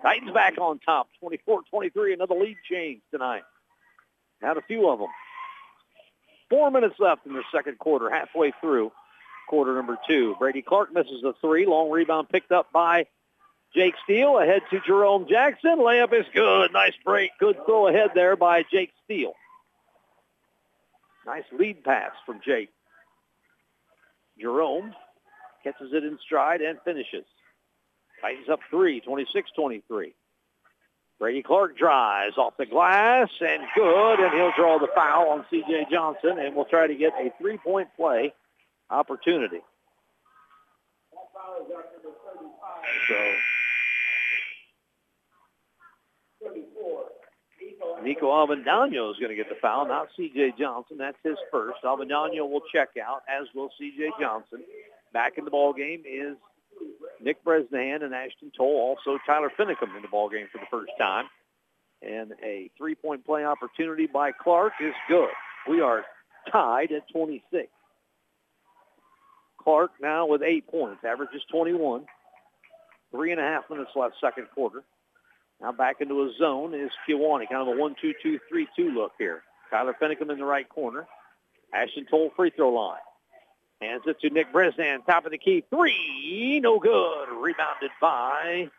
[0.02, 2.14] Titans back on top, 24-23.
[2.14, 3.44] Another lead change tonight.
[4.42, 5.10] Had a few of them.
[6.50, 8.92] Four minutes left in the second quarter, halfway through
[9.48, 10.36] quarter number two.
[10.40, 11.68] Brady Clark misses a three.
[11.68, 13.06] Long rebound picked up by
[13.74, 14.40] Jake Steele.
[14.40, 15.78] Ahead to Jerome Jackson.
[15.80, 16.74] Layup is good.
[16.74, 17.32] Nice break.
[17.40, 19.34] Good throw ahead there by Jake Steele.
[21.26, 22.70] Nice lead pass from Jake.
[24.40, 24.94] Jerome
[25.64, 27.26] catches it in stride and finishes.
[28.22, 30.14] Titans up three, 26-23.
[31.20, 35.88] Brady Clark drives off the glass and good, and he'll draw the foul on C.J.
[35.92, 38.34] Johnson, and we'll try to get a three-point play
[38.90, 39.60] opportunity.
[43.08, 43.16] So
[48.04, 50.54] Nico Avendano is going to get the foul, not C.J.
[50.58, 50.98] Johnson.
[50.98, 51.80] That's his first.
[51.84, 54.12] Avendano will check out, as will C.J.
[54.20, 54.64] Johnson.
[55.14, 56.36] Back in the ball game is
[57.22, 58.96] Nick Bresnahan and Ashton Toll.
[58.98, 61.26] Also Tyler Finicum in the ball game for the first time.
[62.02, 65.30] And a three-point play opportunity by Clark is good.
[65.68, 66.06] We are
[66.52, 67.68] tied at 26.
[69.62, 72.06] Clark now with eight points, averages 21.
[73.12, 74.84] Three and a half minutes left second quarter.
[75.62, 79.44] Now back into a zone is Kewanee, kind of a 1-2-2-3-2 look here.
[79.70, 81.06] Tyler Finicum in the right corner.
[81.74, 83.00] Ashton Toll free throw line.
[83.82, 85.64] Hands it to Nick Bresnan, top of the key.
[85.70, 87.30] Three, no good.
[87.30, 88.70] Rebounded by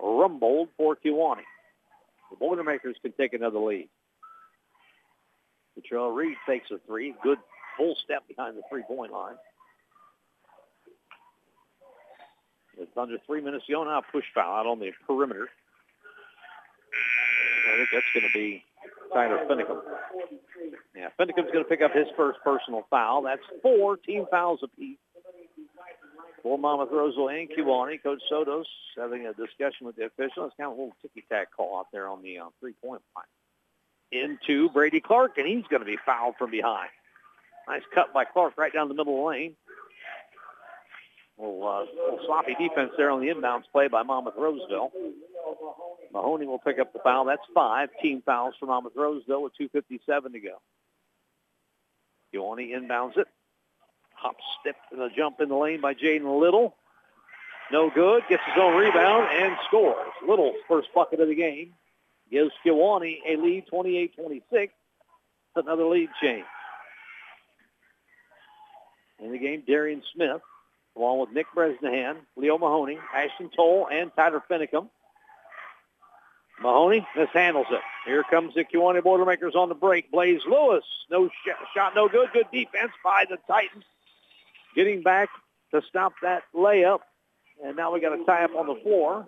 [0.00, 1.42] Rumbold for Kewanee.
[2.30, 3.88] The Boilermakers can take another lead.
[5.74, 7.14] Cottrell Reed takes a three.
[7.22, 7.38] Good
[7.76, 9.36] full step behind the three-point line.
[12.78, 14.02] It's under three minutes now.
[14.12, 15.48] Push foul out on the perimeter.
[17.70, 18.64] I think that's going to be
[19.12, 19.80] Tyler Finicum.
[20.94, 23.22] Yeah, Finicum's going to pick up his first personal foul.
[23.22, 24.98] That's four team fouls apiece
[26.42, 28.02] for Monmouth Roseville and Kewanee.
[28.02, 28.64] Coach Sotos
[28.96, 30.46] having a discussion with the official.
[30.46, 33.24] It's kind of a little ticky-tack call out there on the uh, three-point line.
[34.12, 36.90] Into Brady Clark, and he's going to be fouled from behind.
[37.68, 39.56] Nice cut by Clark right down the middle of the lane.
[41.38, 44.90] Little, uh, little sloppy defense there on the inbounds play by Monmouth Roseville.
[46.12, 47.24] Mahoney will pick up the foul.
[47.24, 50.60] That's five team fouls for Monmouth Roseville with 2.57 to go.
[52.34, 53.26] Kewanee inbounds it.
[54.14, 56.76] Hop, step, and a jump in the lane by Jaden Little.
[57.72, 58.22] No good.
[58.28, 60.12] Gets his own rebound and scores.
[60.26, 61.72] Little's first bucket of the game
[62.30, 64.70] gives Kewanee a lead 28-26.
[65.56, 66.44] Another lead change.
[69.18, 70.40] In the game, Darian Smith,
[70.96, 74.88] along with Nick Bresnahan, Leo Mahoney, Ashton Toll, and Tyler Finicum.
[76.60, 77.80] Mahoney mishandles it.
[78.06, 80.10] Here comes the Kewanee Boilermakers on the break.
[80.10, 82.28] Blaze Lewis, no sh- shot, no good.
[82.32, 83.84] Good defense by the Titans.
[84.74, 85.28] Getting back
[85.72, 87.00] to stop that layup.
[87.64, 89.26] And now we got a tie up on the floor.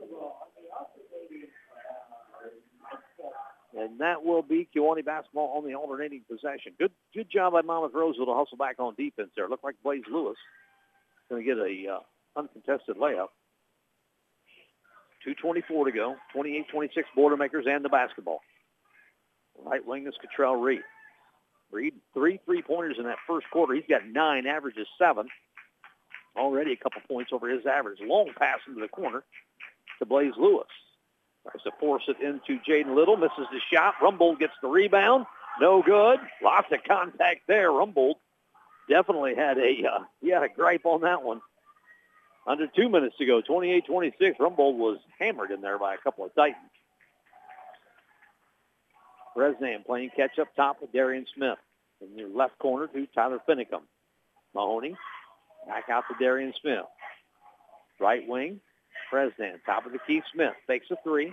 [3.78, 6.74] And that will be Kewanee basketball on the alternating possession.
[6.78, 9.48] Good good job by Monmouth Roseville to hustle back on defense there.
[9.48, 10.36] Looked like Blaze Lewis
[11.32, 12.00] going to get a uh,
[12.36, 13.28] uncontested layup.
[15.26, 16.16] 2.24 to go.
[16.34, 18.40] 28-26 Boilermakers and the basketball.
[19.64, 20.80] Right wing is Cottrell Reed.
[21.70, 23.74] Reed, three three-pointers in that first quarter.
[23.74, 25.28] He's got nine, averages seven.
[26.36, 27.98] Already a couple points over his average.
[28.02, 29.22] Long pass into the corner
[29.98, 30.66] to Blaze Lewis.
[31.42, 33.16] Tries to force it into Jaden Little.
[33.16, 33.94] Misses the shot.
[34.02, 35.26] Rumbold gets the rebound.
[35.60, 36.18] No good.
[36.42, 37.70] Lots of contact there.
[37.70, 38.14] Rumbold
[38.88, 41.40] definitely had a uh, he had a gripe on that one.
[42.46, 44.12] Under two minutes to go, 28-26.
[44.40, 46.70] Rumbold was hammered in there by a couple of Titans.
[49.36, 51.58] Bresnan playing catch up top with Darian Smith.
[52.00, 53.82] In the left corner to Tyler Finicum.
[54.54, 54.96] Mahoney
[55.66, 56.84] back out to Darian Smith.
[58.00, 58.60] Right wing,
[59.12, 59.62] Bresnan.
[59.64, 60.54] Top of the key, Smith.
[60.66, 61.32] Fakes a three.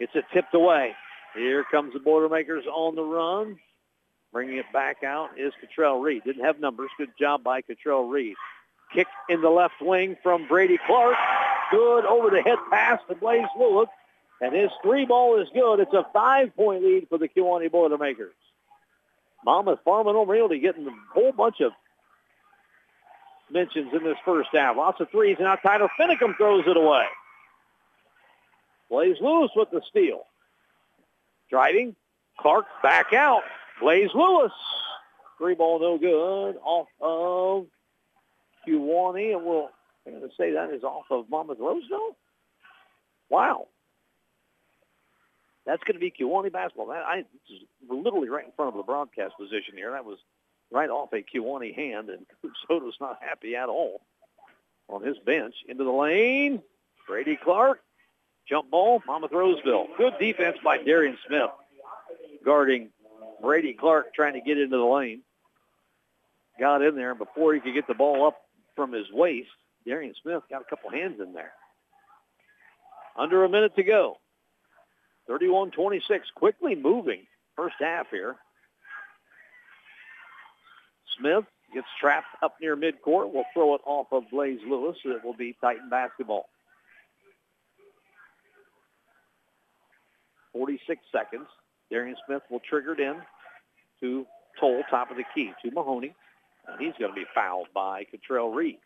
[0.00, 0.92] It's a tipped away.
[1.34, 3.58] Here comes the Boilermakers on the run.
[4.32, 6.22] Bringing it back out is Cottrell Reed.
[6.24, 6.90] Didn't have numbers.
[6.98, 8.36] Good job by Cottrell Reed.
[8.92, 11.16] Kick in the left wing from Brady Clark.
[11.70, 13.88] Good over the head pass to Blaze Lewis.
[14.40, 15.80] And his three ball is good.
[15.80, 18.34] It's a five-point lead for the Kewanee Boilermakers.
[19.44, 21.72] Monmouth farming over Realty getting a whole bunch of
[23.50, 24.76] mentions in this first half.
[24.76, 25.36] Lots of threes.
[25.38, 27.04] And now Tyler Finicum throws it away.
[28.90, 30.22] Blaze Lewis with the steal.
[31.50, 31.94] Driving.
[32.38, 33.42] Clark back out.
[33.80, 34.52] Blaze Lewis.
[35.38, 37.66] Three ball no good off of
[38.68, 39.34] Kewanee.
[39.36, 39.70] And we'll
[40.08, 42.16] I'm going to say that is off of Monmouth Roseville.
[43.28, 43.68] Wow.
[45.66, 46.86] That's going to be Kewanee basketball.
[46.86, 47.24] That, I,
[47.86, 49.90] we're literally right in front of the broadcast position here.
[49.90, 50.18] That was
[50.70, 52.24] right off a Kewanee hand, and
[52.68, 54.00] Soto's not happy at all
[54.88, 55.54] on his bench.
[55.68, 56.62] Into the lane,
[57.06, 57.80] Brady Clark,
[58.48, 59.88] jump ball, Monmouth Roseville.
[59.98, 61.50] Good defense by Darian Smith,
[62.44, 62.88] guarding
[63.42, 65.20] Brady Clark, trying to get into the lane.
[66.58, 68.47] Got in there, before he could get the ball up
[68.78, 69.48] from his waist,
[69.84, 71.50] Darian Smith got a couple hands in there.
[73.18, 74.18] Under a minute to go.
[75.28, 76.00] 31-26,
[76.36, 78.36] quickly moving first half here.
[81.18, 83.32] Smith gets trapped up near midcourt.
[83.32, 84.96] We'll throw it off of Blaze Lewis.
[85.04, 86.48] It will be Titan basketball.
[90.52, 91.48] 46 seconds.
[91.90, 93.16] Darian Smith will trigger it in
[94.00, 94.24] to
[94.60, 96.14] Toll, top of the key, to Mahoney.
[96.68, 98.78] And he's going to be fouled by Cottrell Reed.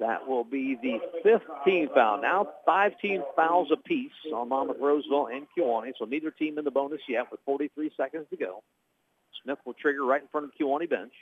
[0.00, 2.20] That will be the fifth team foul.
[2.20, 6.70] Now five team fouls apiece on Monmouth Roseville and Kewanee, so neither team in the
[6.70, 8.62] bonus yet with 43 seconds to go.
[9.42, 11.12] Smith will trigger right in front of Kewanee bench.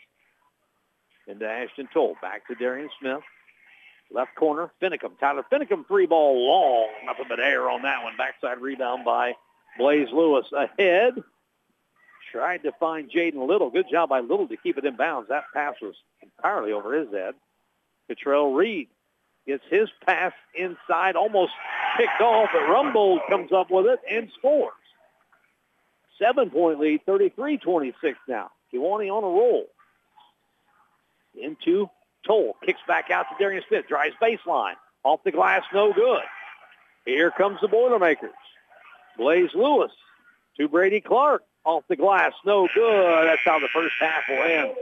[1.27, 2.16] Into Ashton Toll.
[2.23, 3.20] Back to Darian Smith.
[4.12, 5.18] Left corner, Finicum.
[5.20, 6.88] Tyler Finicum, three ball long.
[7.07, 8.14] Nothing but air on that one.
[8.16, 9.35] Backside rebound by
[9.79, 10.46] Blaze Lewis.
[10.53, 11.23] Ahead.
[12.31, 13.71] Tried to find Jaden Little.
[13.71, 15.29] Good job by Little to keep it in bounds.
[15.29, 17.35] That pass was entirely over his head.
[18.09, 18.88] Cottrell Reed
[19.47, 21.53] gets his pass inside, almost
[21.97, 24.73] picked off, but Rumbold comes up with it and scores.
[26.19, 27.95] Seven-point lead, 33-26
[28.29, 28.51] now.
[28.73, 29.66] Kewanee on a roll.
[31.35, 31.88] Into
[32.27, 32.57] Toll.
[32.64, 33.87] Kicks back out to Darian Smith.
[33.88, 34.75] Drives baseline.
[35.03, 36.23] Off the glass, no good.
[37.07, 38.31] Here comes the Boilermakers.
[39.16, 39.93] Blaze Lewis
[40.59, 41.43] to Brady Clark.
[41.64, 43.27] Off the glass, no good.
[43.27, 44.75] That's how the first half will end.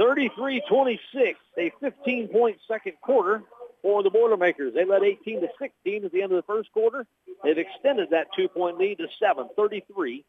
[0.00, 3.42] 33-26, a 15-point second quarter
[3.82, 4.72] for the Boilermakers.
[4.74, 7.06] They led 18 to 16 at the end of the first quarter.
[7.44, 10.22] They've extended that two-point lead to 7, 33-26.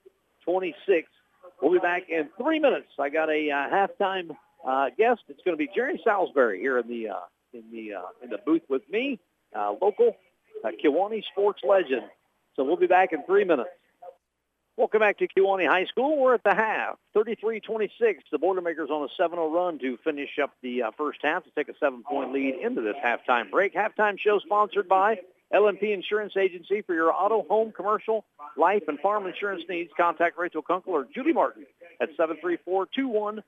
[1.62, 2.88] We'll be back in three minutes.
[3.00, 4.36] I got a uh, halftime
[4.68, 5.22] uh, guest.
[5.30, 7.20] It's going to be Jerry Salisbury here in the uh,
[7.54, 9.20] in the uh, in the booth with me,
[9.56, 10.16] uh, local
[10.66, 12.04] uh, Kewanee sports legend.
[12.56, 13.70] So we'll be back in three minutes.
[14.78, 16.18] Welcome back to Kewanee High School.
[16.18, 17.90] We're at the half, 33-26.
[18.32, 21.68] The Boilermakers on a 7-0 run to finish up the uh, first half to take
[21.68, 23.76] a seven-point lead into this halftime break.
[23.76, 25.18] Halftime show sponsored by
[25.54, 28.24] LMP Insurance Agency for your auto, home, commercial,
[28.56, 29.92] life, and farm insurance needs.
[29.98, 31.66] Contact Rachel Kunkel or Judy Martin
[32.00, 33.44] at 734-2116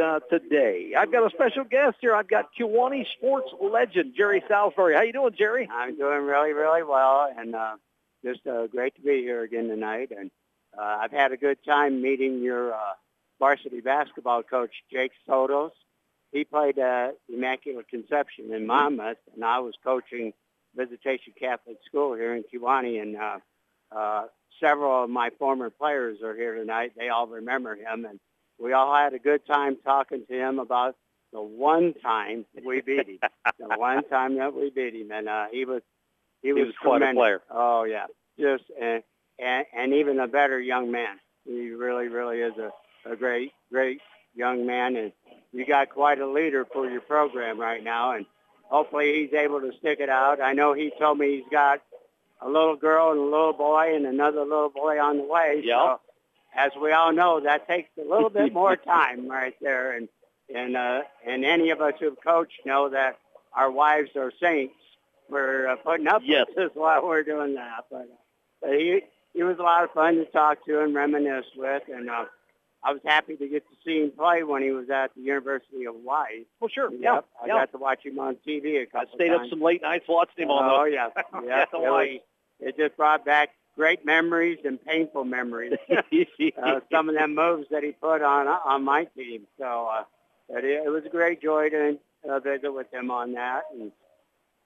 [0.00, 0.92] uh, today.
[0.96, 2.14] I've got a special guest here.
[2.14, 4.94] I've got Kewanee sports legend Jerry Salisbury.
[4.94, 5.68] How you doing, Jerry?
[5.70, 7.74] I'm doing really, really well, and uh,
[8.24, 10.10] just uh, great to be here again tonight.
[10.16, 10.30] And
[10.76, 12.94] uh, I've had a good time meeting your uh,
[13.38, 15.70] varsity basketball coach, Jake Sotos.
[16.32, 20.32] He played at Immaculate Conception in Monmouth, and I was coaching
[20.74, 23.38] Visitation Catholic School here in Kewanee, and uh,
[23.96, 24.24] uh,
[24.60, 26.92] several of my former players are here tonight.
[26.96, 28.18] They all remember him, and
[28.58, 30.96] we all had a good time talking to him about
[31.32, 33.18] the one time we beat him.
[33.60, 35.82] the one time that we beat him, and uh, he was
[36.44, 37.42] he, He was, was quite a player.
[37.50, 38.06] Oh yeah,
[38.38, 39.02] just and,
[39.38, 41.18] and and even a better young man.
[41.44, 42.70] He really, really is a,
[43.10, 44.00] a great, great
[44.34, 45.12] young man, and
[45.52, 48.26] you got quite a leader for your program right now, and
[48.62, 50.40] hopefully he's able to stick it out.
[50.40, 51.82] I know he told me he's got
[52.40, 55.62] a little girl and a little boy and another little boy on the way.
[55.64, 55.96] Yeah.
[55.96, 56.00] So,
[56.56, 60.08] as we all know, that takes a little bit more time right there, and
[60.54, 63.18] and uh, and any of us who've coached know that
[63.54, 64.74] our wives are saints.
[65.28, 66.46] We're uh, putting up Yes.
[66.48, 68.16] with this while we're doing that, but, uh,
[68.60, 69.00] but he
[69.32, 72.26] he was a lot of fun to talk to and reminisce with, and uh,
[72.84, 75.86] I was happy to get to see him play when he was at the University
[75.86, 76.44] of Hawaii.
[76.60, 76.90] Well, sure.
[76.92, 77.20] Yeah.
[77.42, 77.54] I yeah.
[77.54, 80.44] got to watch him on TV a I couple stayed up some late nights watching
[80.44, 80.92] him on oh the.
[80.92, 81.62] yeah, Yeah, yeah.
[81.62, 82.12] it, Hawaii.
[82.12, 82.20] was,
[82.60, 85.72] it just brought back great memories and painful memories.
[85.90, 89.46] uh, some of them moves that he put on on my team.
[89.58, 90.04] So uh,
[90.48, 91.98] but it, it was a great joy to
[92.30, 93.62] uh, visit with him on that.
[93.72, 93.90] And,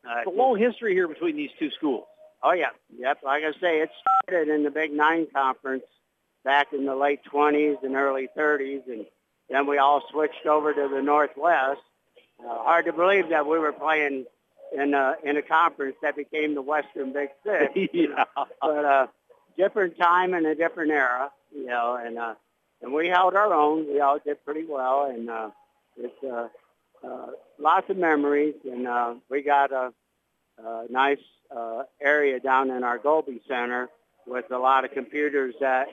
[0.09, 2.05] uh, It's a long history here between these two schools.
[2.43, 3.19] Oh yeah, yep.
[3.25, 3.91] Like I say, it
[4.25, 5.85] started in the Big Nine conference
[6.45, 9.07] back in the late 20s and early 30s, and
[9.51, 11.81] then we all switched over to the Northwest.
[12.41, 14.25] Uh, hard to believe that we were playing
[14.73, 17.73] in a in a conference that became the Western Big Six.
[17.93, 18.25] yeah.
[18.63, 19.07] but uh,
[19.57, 22.35] different time and a different era, you know, and uh,
[22.83, 23.89] and we held our own.
[23.93, 25.51] We all did pretty well, and uh,
[25.97, 26.49] it's uh,
[27.05, 27.27] uh,
[27.59, 29.93] lots of memories, and uh, we got a,
[30.59, 31.19] a nice
[31.55, 33.89] uh, area down in our Golby Center
[34.27, 35.89] with a lot of computers that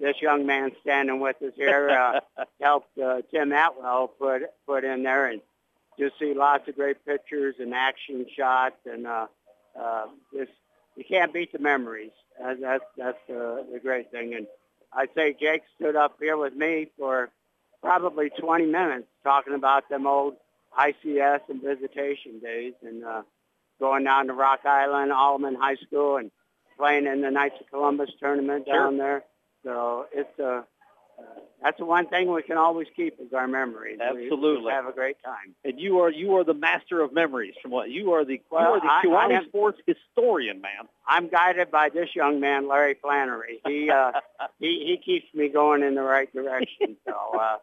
[0.00, 2.20] this young man standing with us here uh,
[2.60, 5.40] helped uh, Tim Atwell put put in there, and
[5.98, 9.26] just see lots of great pictures and action shots, and uh,
[9.78, 10.52] uh, just
[10.96, 12.12] you can't beat the memories.
[12.42, 14.34] Uh, that's that's uh, the great thing.
[14.34, 14.46] And
[14.92, 17.30] I'd say Jake stood up here with me for
[17.82, 20.36] probably 20 minutes talking about them old
[20.78, 23.22] ICS and visitation days, and uh,
[23.80, 26.30] going down to Rock Island, Alleman High School, and
[26.78, 28.74] playing in the Knights of Columbus tournament Sure.
[28.78, 29.24] down there.
[29.64, 30.62] So it's uh,
[31.18, 31.22] uh,
[31.62, 33.98] that's the one thing we can always keep is our memories.
[34.00, 34.66] Absolutely.
[34.66, 35.54] we have a great time.
[35.64, 37.54] And you are you are the master of memories.
[37.62, 40.86] From what you are the you are the I- I Kewanee am- sports historian, man.
[41.08, 43.60] I'm guided by this young man, Larry Flannery.
[43.66, 44.12] He uh,
[44.60, 46.96] he he keeps me going in the right direction.
[47.06, 47.56] So uh,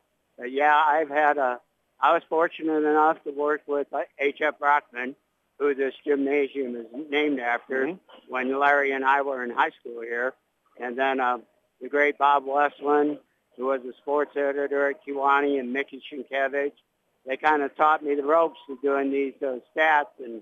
[0.45, 1.59] yeah, I've had a.
[2.03, 4.59] I was fortunate enough to work with uh, H.F.
[4.59, 5.15] Brockman,
[5.57, 7.85] who this gymnasium is named after.
[7.87, 7.99] Mhm.
[8.27, 10.33] When Larry and I were in high school here,
[10.79, 11.37] and then uh,
[11.81, 13.19] the great Bob Westland,
[13.55, 16.73] who was a sports editor at Kewanee, and Mickey Sienkiewicz.
[17.25, 20.41] They kind of taught me the ropes of doing these uh, stats, and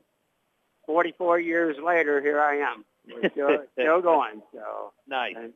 [0.88, 2.84] 44 years later, here I am.
[3.08, 4.42] We're still, still going.
[4.52, 5.36] So, Nice.
[5.38, 5.54] and,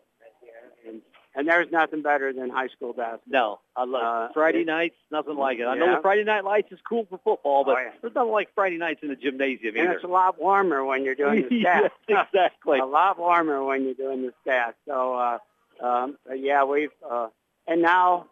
[0.88, 1.02] and,
[1.36, 3.20] and there's nothing better than high school basketball.
[3.28, 4.96] No, I love Uh, Friday it- nights.
[5.12, 5.66] Nothing like it.
[5.66, 5.96] I know Yeah.
[5.98, 7.92] the Friday night lights is cool for football, but Oh, yeah.
[8.02, 9.94] there's nothing like Friday nights in the gymnasium And either.
[9.96, 12.28] it's a lot warmer when you're doing the yes, stats.
[12.28, 12.80] exactly.
[12.82, 14.76] a lot warmer when you're doing the stats.
[14.88, 15.40] So, uh,
[15.82, 17.28] um, yeah, we've uh,
[17.68, 18.28] and now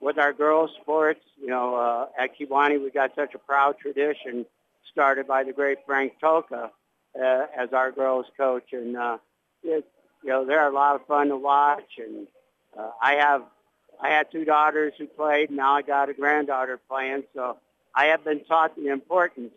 [0.00, 4.46] with our girls' sports, you know, uh, at Kewanee, we got such a proud tradition
[4.90, 6.70] started by the great Frank Toka
[7.20, 9.18] uh, as our girls' coach, and uh,
[9.62, 9.84] it,
[10.22, 11.98] you know, they're a lot of fun to watch.
[11.98, 12.26] And
[12.78, 13.42] uh, I have
[14.00, 15.50] I had two daughters who played.
[15.50, 17.58] Now I got a granddaughter playing, so
[17.94, 19.54] I have been taught the importance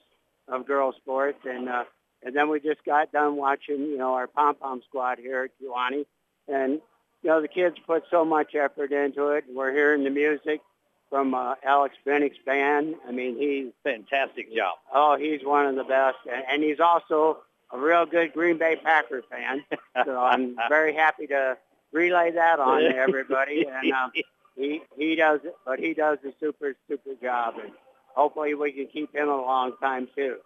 [0.48, 1.84] of girls' sports, and uh,
[2.24, 5.52] and then we just got done watching, you know, our pom pom squad here at
[5.62, 6.06] Kewanee,
[6.48, 6.82] and
[7.22, 9.46] you know the kids put so much effort into it.
[9.54, 10.62] We're hearing the music
[11.10, 12.96] from uh, Alex Bennick's band.
[13.08, 14.76] I mean, he's Fantastic job.
[14.94, 17.40] oh, he's one of the best, and, and he's also
[17.72, 19.64] a real good Green Bay Packer fan.
[20.06, 21.58] So I'm very happy to
[21.92, 23.66] relay that on to everybody.
[23.66, 24.12] And um,
[24.56, 27.72] he he does it, but he does a super super job, and
[28.16, 30.38] hopefully we can keep him a long time too.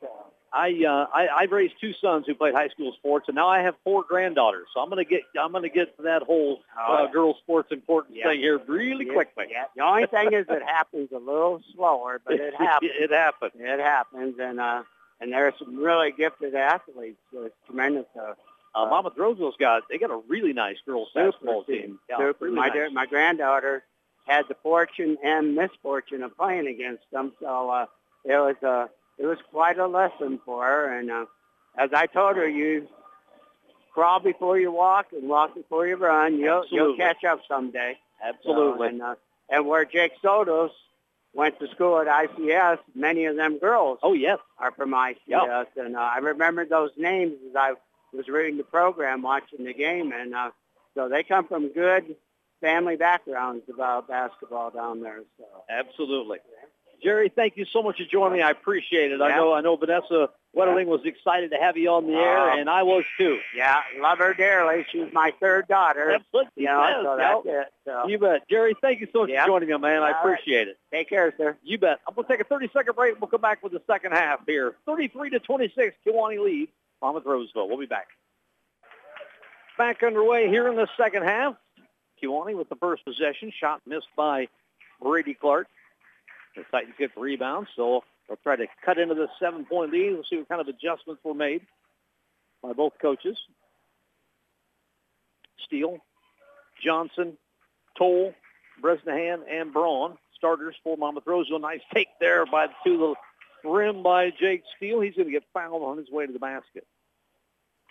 [0.00, 0.08] So,
[0.54, 3.60] I, uh, I I've raised two sons who played high school sports, and now I
[3.62, 4.66] have four granddaughters.
[4.74, 8.28] So I'm gonna get I'm gonna get to that whole uh, girls sports importance Yeah.
[8.28, 9.46] thing here really yeah, quickly.
[9.50, 9.64] Yeah.
[9.76, 12.90] The only thing is it happens a little slower, but it happens.
[12.98, 13.52] it happened.
[13.56, 14.82] it happens, and uh,
[15.20, 17.20] and there are some really gifted athletes.
[17.32, 18.06] So it's tremendous.
[18.14, 18.34] Uh,
[18.74, 21.98] Uh, Monmouth Roseville's got they got a really nice girls basketball team.
[22.08, 22.46] Yeah, Super.
[22.46, 22.76] really my nice.
[22.76, 23.84] da- my granddaughter
[24.26, 27.86] had the fortune and misfortune of playing against them, so uh,
[28.24, 28.86] it was uh,
[29.18, 30.98] it was quite a lesson for her.
[30.98, 31.26] And uh,
[31.76, 32.88] as I told her, you
[33.92, 36.38] crawl before you walk and walk before you run.
[36.38, 37.98] You'll you'll catch up someday.
[38.24, 38.78] Absolutely.
[38.78, 39.14] So, and, uh,
[39.50, 40.70] and where Jake Sotos
[41.34, 44.38] went to school at ICS, many of them girls Oh, yes.
[44.58, 47.72] are from ICS, and uh, I remember those names as I
[48.12, 50.50] was reading the program, watching the game, and uh,
[50.94, 52.16] so they come from good
[52.60, 55.20] family backgrounds about basketball down there.
[55.38, 56.38] So Absolutely.
[57.02, 58.42] Jerry, thank you so much for joining me.
[58.42, 59.20] I appreciate it.
[59.20, 62.58] I know I know Vanessa Wetterling was excited to have you on the air, Uh,
[62.58, 63.40] and I was too.
[63.56, 64.86] yeah, love her dearly.
[64.92, 66.10] She's my third daughter.
[66.12, 67.72] That's what she You know, so that's it.
[67.84, 68.48] So You bet.
[68.48, 69.42] Jerry, thank you so much Yeah.
[69.46, 69.94] for joining me, man.
[69.94, 70.16] I All right.
[70.20, 70.78] appreciate it.
[70.92, 71.56] take care, sir.
[71.64, 71.98] You bet.
[72.06, 73.20] I'm going to take a 30-second break.
[73.20, 74.76] We'll come back with the second half here.
[74.86, 76.68] 33 to 26, Kewanee
[77.02, 77.68] Monmouth Roseville.
[77.68, 78.06] We'll be back.
[79.76, 81.56] Back underway here in the second half.
[82.22, 83.52] Kewanee with the first possession.
[83.58, 84.46] Shot missed by
[85.02, 85.66] Brady Clark.
[86.56, 90.12] The Titans get the rebound, so they'll try to cut into the seven-point lead.
[90.12, 91.62] We'll see what kind of adjustments were made
[92.62, 93.36] by both coaches.
[95.64, 95.98] Steele,
[96.84, 97.38] Johnson,
[97.98, 98.34] Toll,
[98.80, 100.18] Bresnahan, and Braun.
[100.36, 101.60] Starters for Monmouth Roseville.
[101.60, 103.16] Nice take there by to
[103.62, 105.00] the rim by Jake Steele.
[105.00, 106.86] He's going to get fouled on his way to the basket.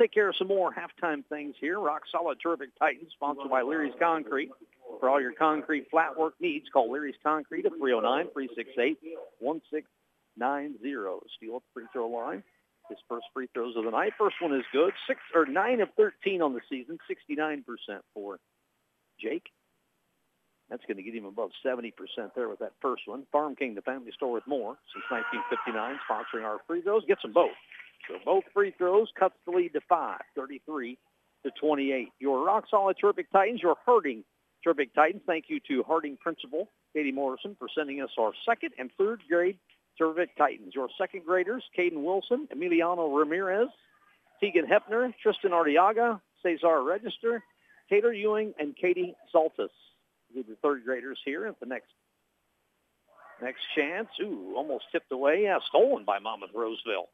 [0.01, 1.79] Take care of some more halftime things here.
[1.79, 4.49] Rock Solid Terrific Titans, sponsored by Leary's Concrete.
[4.99, 8.97] For all your concrete flat work needs, call Leary's Concrete at 309-368-1690.
[11.37, 12.41] Steele at the free throw line.
[12.89, 14.13] His first free throws of the night.
[14.17, 14.91] First one is good.
[15.07, 17.63] Six or nine of 13 on the season, 69%
[18.15, 18.39] for
[19.21, 19.51] Jake.
[20.71, 21.91] That's going to get him above 70%
[22.35, 23.27] there with that first one.
[23.31, 27.05] Farm King, the family store with more since 1959, sponsoring our free throws.
[27.05, 27.51] Gets them both.
[28.07, 30.97] So both free throws cuts the lead to five, 33
[31.43, 32.09] to 28.
[32.19, 34.23] Your rock solid Terrific Titans, your Harding
[34.63, 35.23] Terrific Titans.
[35.25, 39.57] Thank you to Harding Principal Katie Morrison for sending us our second and third grade
[39.97, 40.73] Terrific Titans.
[40.75, 43.69] Your second graders, Caden Wilson, Emiliano Ramirez,
[44.39, 47.43] Tegan Hepner, Tristan Artiaga, Cesar Register,
[47.89, 49.69] Taylor Ewing, and Katie Zaltis.
[50.33, 51.91] These are the third graders here at the next
[53.41, 54.07] next chance.
[54.21, 55.43] Ooh, almost tipped away.
[55.43, 57.09] Yeah, stolen by Monmouth Roseville.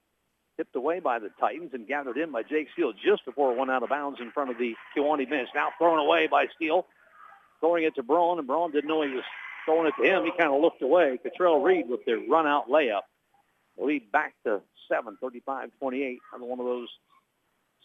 [0.58, 3.70] Tipped away by the Titans and gathered in by Jake Steele just before it went
[3.70, 5.49] out of bounds in front of the Kewanee bench.
[5.53, 6.86] Now thrown away by Steele.
[7.60, 9.24] Throwing it to Braun, and Braun didn't know he was
[9.66, 10.26] throwing it to him.
[10.26, 11.20] He kind of looked away.
[11.22, 13.01] Cottrell Reed with their run-out layup.
[13.78, 16.89] Lead back to 7, 35-28 on one of those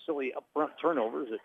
[0.07, 1.41] silly up-front turnovers that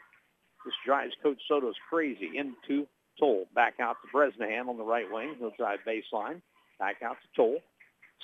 [0.66, 2.88] just drives Coach Sotos crazy into
[3.20, 3.46] Toll.
[3.54, 5.36] Back out to Bresnahan on the right wing.
[5.40, 6.42] He'll drive baseline.
[6.80, 7.60] Back out to Toll.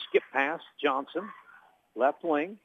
[0.09, 1.29] Skip pass, Johnson.
[1.95, 2.57] Left wing.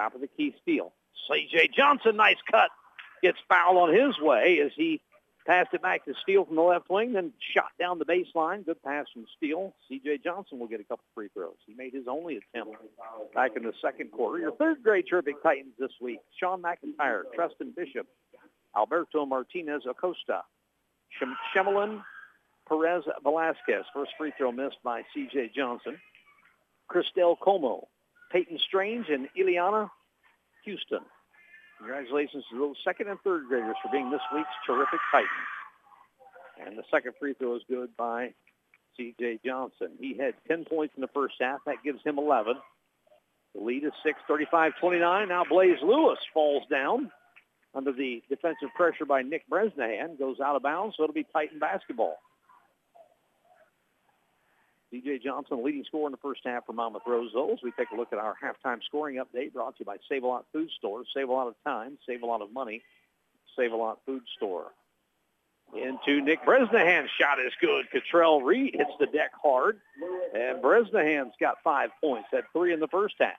[0.00, 0.92] Top of the key steal.
[1.30, 1.70] C.J.
[1.76, 2.70] Johnson, nice cut.
[3.22, 5.02] Gets fouled on his way as he
[5.46, 8.64] passed it back to Steele from the left wing, then shot down the baseline.
[8.64, 9.74] Good pass from Steele.
[9.88, 10.20] C.J.
[10.24, 11.56] Johnson will get a couple free throws.
[11.66, 12.76] He made his only attempt
[13.34, 14.38] back in the second quarter.
[14.38, 16.20] Your third grade Terrific Titans this week.
[16.38, 18.06] Sean McIntyre, Tristan Bishop,
[18.74, 20.44] Alberto Martinez Acosta,
[21.18, 22.02] Shem- Shemelin
[22.66, 23.84] Perez Velasquez.
[23.92, 25.50] First free throw missed by C.J.
[25.54, 25.98] Johnson.
[26.90, 27.88] Christelle Como,
[28.30, 29.90] Peyton Strange, and Ileana
[30.64, 31.00] Houston.
[31.78, 35.30] Congratulations to those second and third graders for being this week's terrific Titans.
[36.64, 38.34] And the second free throw is good by
[38.96, 39.40] C.J.
[39.44, 39.92] Johnson.
[39.98, 41.60] He had 10 points in the first half.
[41.64, 42.54] That gives him 11.
[43.54, 45.28] The lead is 6, 35-29.
[45.28, 47.10] Now Blaze Lewis falls down
[47.74, 50.16] under the defensive pressure by Nick Bresnahan.
[50.16, 52.18] Goes out of bounds, so it'll be Titan basketball.
[54.90, 55.20] C.J.
[55.20, 57.02] Johnson, leading scorer in the first half for Monmouth.
[57.06, 60.46] As we take a look at our halftime scoring update brought to you by Save-A-Lot
[60.52, 61.04] Food Store.
[61.14, 62.82] Save a lot of time, save a lot of money.
[63.56, 64.72] Save-A-Lot Food Store.
[65.72, 67.86] Into Nick Bresnahan's Shot is good.
[67.92, 69.80] Cottrell Reed hits the deck hard.
[70.34, 72.28] And Bresnahan's got five points.
[72.32, 73.38] at three in the first half.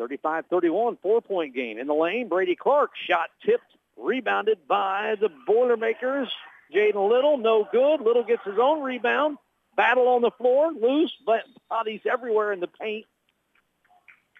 [0.00, 1.78] 35-31, four-point game.
[1.78, 3.64] In the lane, Brady Clark shot tipped,
[3.98, 6.28] rebounded by the Boilermakers.
[6.74, 8.00] Jaden Little, no good.
[8.00, 9.38] Little gets his own rebound.
[9.76, 13.06] Battle on the floor, loose, but bodies everywhere in the paint.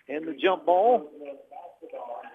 [0.08, 1.08] And the jump ball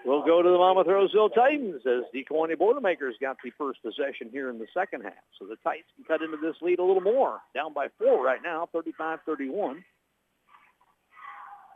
[0.06, 4.48] will go to the Monmouth Roseville Titans as Kewanee Boilermakers got the first possession here
[4.48, 5.12] in the second half.
[5.38, 7.40] So the Titans can cut into this lead a little more.
[7.54, 9.82] Down by four right now, 35-31.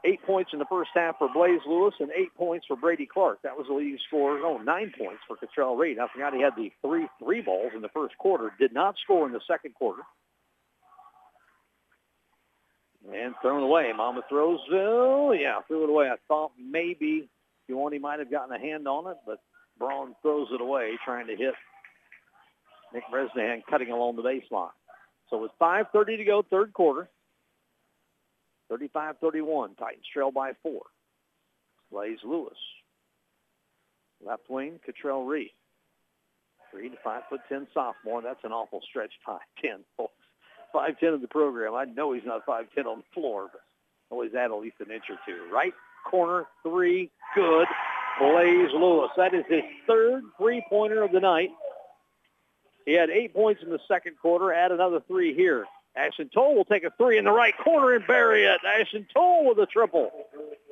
[0.03, 3.43] Eight points in the first half for Blaze Lewis and eight points for Brady Clark.
[3.43, 4.41] That was the leading scorer.
[4.43, 5.99] Oh, nine points for Cottrell Reed.
[5.99, 8.51] I forgot he had the three three balls in the first quarter.
[8.59, 10.01] Did not score in the second quarter.
[13.09, 13.91] And thrown away.
[13.97, 16.09] Monmouth Roseville, oh, yeah, threw it away.
[16.09, 17.29] I thought maybe
[17.69, 19.41] Kewanee might have gotten a hand on it, but
[19.79, 21.55] Braun throws it away, trying to hit
[22.93, 24.71] Nick Bresnahan cutting along the baseline.
[25.31, 27.09] So with 5.30 to go, third quarter,
[28.71, 30.83] 35-31, Titans trail by four.
[31.91, 32.57] Blaze Lewis.
[34.25, 35.51] Left wing, Cottrell Reed.
[36.73, 38.23] Reed, five foot ten sophomore.
[38.23, 39.13] That's an awful stretch
[40.73, 41.11] five ten.
[41.11, 41.75] 5'10 in the program.
[41.75, 43.61] I know he's not 5'10 on the floor, but
[44.11, 45.53] always add at least an inch or two.
[45.53, 45.75] Right
[46.09, 47.67] corner, three, good.
[48.19, 49.11] Blaze Lewis.
[49.17, 51.51] That is his third three-pointer of the night.
[52.87, 54.53] He had eight points in the second quarter.
[54.53, 55.67] Add another three here.
[55.97, 58.61] Ashton Toll will take a three in the right corner and bury it.
[58.65, 60.11] Ashton Toll with a triple.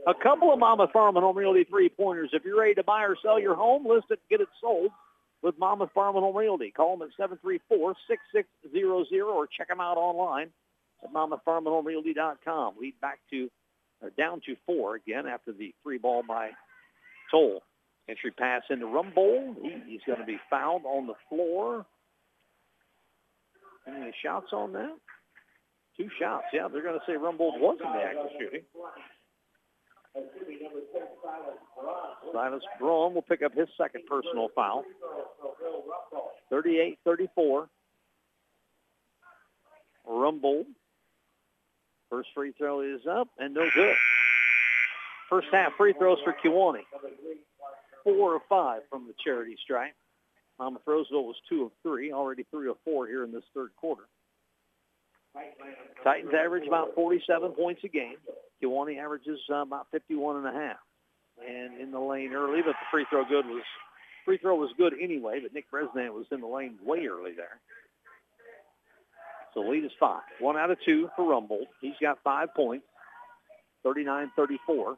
[0.07, 2.31] A couple of Monmouth Farm and Home Realty three-pointers.
[2.33, 4.91] If you're ready to buy or sell your home, list it, and get it sold
[5.43, 6.71] with Monmouth Home Realty.
[6.71, 7.31] Call them at
[7.71, 8.45] 734-6600
[9.27, 10.51] or check them out online
[11.03, 12.75] at monmouthfarmandhomerealty.com.
[12.81, 13.49] Lead back to,
[14.03, 16.51] or down to four again after the three ball by
[17.31, 17.63] Toll.
[18.09, 19.57] Entry pass into Rumbold.
[19.63, 21.85] He, he's going to be fouled on the floor.
[23.87, 24.97] Any shots on that?
[25.97, 26.47] Two shots.
[26.53, 28.63] Yeah, they're going to say Rumbold was in the act of shooting.
[32.33, 34.85] Silas Braun will pick up his second personal foul.
[36.53, 37.69] 38-34.
[40.09, 40.65] Rumbold.
[42.11, 43.95] First free throw is up and no good.
[45.29, 46.85] First half free throws for Kewanee.
[48.03, 49.95] Four of five from the charity stripe.
[50.59, 54.05] Monmouth Roseville was two of three, already three of four here in this third quarter.
[56.03, 58.17] Titans average about 47 points a game.
[58.63, 60.77] Kewanee averages uh, about 51 and a half.
[61.47, 63.63] And in the lane early, but the free throw good was
[64.25, 67.61] free throw was good anyway, but Nick Bresnan was in the lane way early there.
[69.55, 70.23] So lead is five.
[70.41, 71.67] One out of two for Rumbold.
[71.81, 72.85] He's got five points,
[73.87, 74.97] 39-34.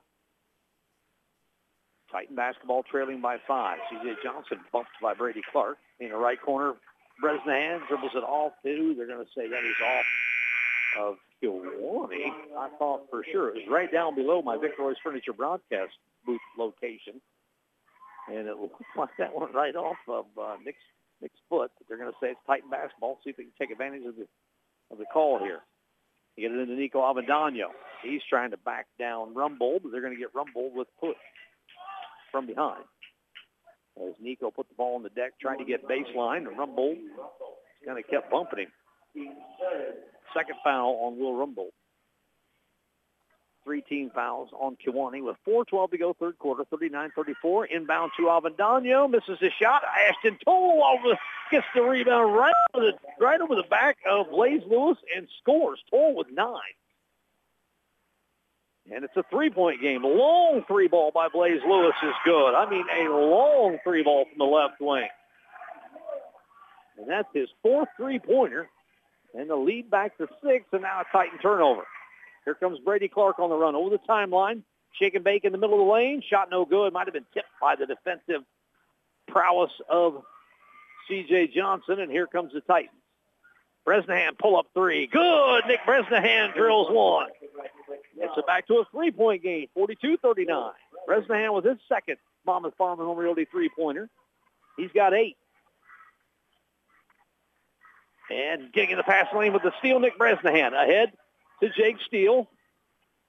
[2.11, 3.79] Titan basketball trailing by five.
[3.89, 4.15] C.J.
[4.25, 5.79] Johnson bumped by Brady Clark.
[6.01, 6.75] In the right corner,
[7.21, 8.95] Bresnahan dribbles it off too.
[8.97, 12.31] They're going to say that he's off of Kewanee.
[12.59, 15.93] I thought for sure it was right down below my Victoria's Furniture broadcast
[16.27, 17.21] booth location.
[18.29, 20.79] And it looked like that went right off of uh, Nick's,
[21.21, 21.71] Nick's foot.
[21.89, 23.19] They're going to say it's Titan basketball.
[23.25, 24.27] See if they can take advantage of the,
[24.91, 25.61] of the call here.
[26.37, 27.73] You get it into Nico Avendano.
[28.03, 31.17] He's trying to back down Rumbold, but they're going to get Rumbold with push
[32.31, 32.85] from behind.
[34.01, 36.97] As Nico put the ball on the deck, trying to get baseline, and Rumbold
[37.85, 38.73] kind of kept bumping him.
[40.35, 41.73] Second foul on Will Rumbold.
[43.65, 47.67] Three team fouls on Kewanee with 4.12 to go, third quarter, 39-34.
[47.71, 49.83] Inbound to Avendano, misses his shot.
[50.09, 51.19] Ashton Toll over,
[51.51, 52.93] gets the rebound right over the,
[53.25, 55.79] right over the back of Blaze Lewis and scores.
[55.91, 56.57] Toll with nine.
[58.91, 60.03] And it's a three-point game.
[60.03, 62.55] Long three ball by Blaze Lewis is good.
[62.55, 65.07] I mean, a long three ball from the left wing.
[66.99, 68.69] And that's his fourth three-pointer.
[69.35, 71.83] And the lead back to six, and now a Titan turnover.
[72.45, 74.63] Here comes Brady Clark on the run over the timeline.
[74.93, 76.23] Shake and bake in the middle of the lane.
[76.29, 76.93] Shot no good.
[76.93, 78.43] Might have been tipped by the defensive
[79.29, 80.23] prowess of
[81.09, 81.53] C.J.
[81.55, 82.01] Johnson.
[82.01, 82.97] And here comes the Titans.
[83.85, 85.07] Bresnahan pull up three.
[85.07, 85.63] Good.
[85.67, 87.29] Nick Bresnahan drills one.
[88.17, 90.73] It's a back to a three-point game, 42-39.
[91.07, 94.09] Bresnahan with his second Monmouth Farm and Home Realty three-pointer.
[94.77, 95.37] He's got eight.
[98.31, 100.73] And getting in the pass lane with the steal, Nick Bresnahan.
[100.73, 101.13] Ahead
[101.63, 102.49] to Jake Steele.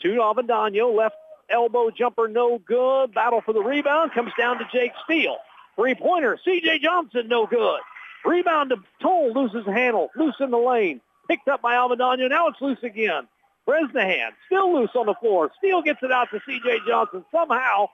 [0.02, 0.96] To Avendano.
[0.96, 1.16] Left
[1.50, 3.14] elbow jumper, no good.
[3.14, 4.14] Battle for the rebound.
[4.14, 5.38] Comes down to Jake Steele.
[5.76, 6.40] Three-pointer.
[6.44, 6.80] C.J.
[6.80, 7.80] Johnson, no good.
[8.26, 9.34] Rebound to Toll.
[9.34, 10.10] Loses handle.
[10.16, 11.02] Loose in the lane.
[11.28, 12.30] Picked up by Avendano.
[12.30, 13.28] Now it's loose again.
[13.66, 15.52] Bresnahan still loose on the floor.
[15.58, 16.80] Steele gets it out to C.J.
[16.88, 17.24] Johnson.
[17.32, 17.90] Somehow,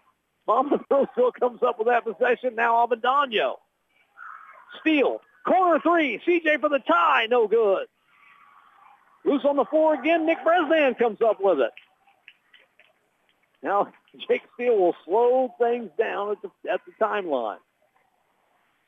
[0.47, 2.55] Monmouth Roseville comes up with that possession.
[2.55, 3.55] Now Avendano.
[4.81, 5.21] Steele.
[5.47, 6.21] Corner three.
[6.25, 6.57] C.J.
[6.57, 7.27] for the tie.
[7.29, 7.87] No good.
[9.25, 10.25] Loose on the floor again.
[10.25, 11.71] Nick Bresnan comes up with it.
[13.63, 13.91] Now,
[14.27, 17.57] Jake Steele will slow things down at the, at the timeline.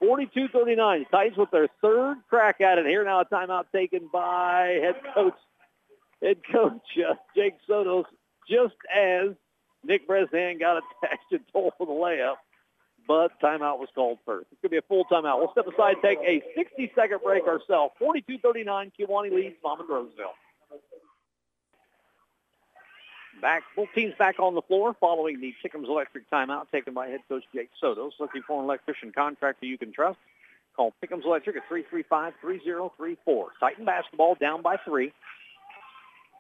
[0.04, 1.10] 42-39.
[1.10, 3.04] Titans with their third crack at it here.
[3.04, 5.36] Now a timeout taken by head coach
[6.22, 8.06] head coach uh, Jake Sotos
[8.50, 9.32] just as
[9.84, 12.36] Nick Bresnan got attached and told for the layup,
[13.10, 14.46] but timeout was called first.
[14.52, 15.40] It's going to be a full timeout.
[15.40, 17.96] We'll step aside, take a 60-second break ourselves.
[18.00, 20.36] 42-39, Kewanee leads Monmouth Roseville.
[23.42, 27.22] Back, both teams back on the floor following the Tinkham's Electric timeout taken by head
[27.28, 28.12] coach Jake Sotos.
[28.20, 30.20] Looking for an electrician contractor you can trust?
[30.76, 33.46] Call Tinkham's Electric at 335-3034.
[33.60, 35.14] Titan basketball down by three.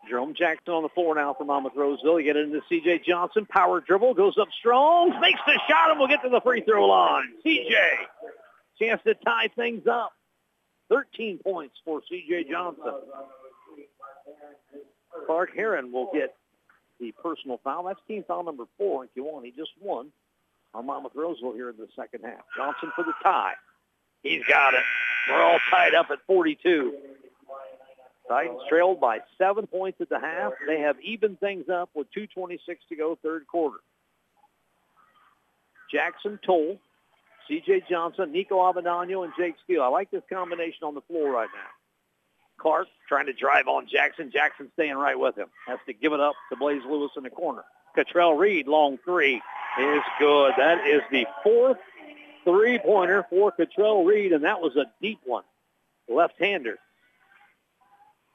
[0.07, 2.19] Jerome Jackson on the floor now for Monmouth Roseville.
[2.19, 3.01] You get into C.J.
[3.07, 3.45] Johnson.
[3.45, 4.13] Power dribble.
[4.13, 5.19] Goes up strong.
[5.19, 7.33] Makes the shot and we'll get to the free throw line.
[7.43, 7.75] C.J.
[8.79, 10.13] Chance to tie things up.
[10.89, 12.45] 13 points for C.J.
[12.49, 12.93] Johnson.
[15.25, 16.35] Clark Heron will get
[16.99, 17.83] the personal foul.
[17.83, 19.09] That's team foul number four in
[19.43, 20.11] he Just won
[20.73, 22.41] on Monmouth Roseville here in the second half.
[22.55, 23.53] Johnson for the tie.
[24.23, 24.83] He's got it.
[25.29, 26.93] We're all tied up at 42.
[28.29, 30.53] Titans trailed by seven points at the half.
[30.67, 32.59] They have evened things up with 2.26
[32.89, 33.77] to go third quarter.
[35.91, 36.77] Jackson Toll,
[37.47, 37.83] C.J.
[37.89, 39.81] Johnson, Nico Avendano, and Jake Steele.
[39.81, 41.69] I like this combination on the floor right now.
[42.59, 44.29] Clark trying to drive on Jackson.
[44.31, 45.47] Jackson staying right with him.
[45.65, 47.63] Has to give it up to Blaze Lewis in the corner.
[47.95, 49.41] Cottrell Reed, long three,
[49.79, 50.53] is good.
[50.57, 51.77] That is the fourth
[52.43, 55.43] three-pointer for Cottrell Reed, and that was a deep one.
[56.07, 56.77] Left-hander.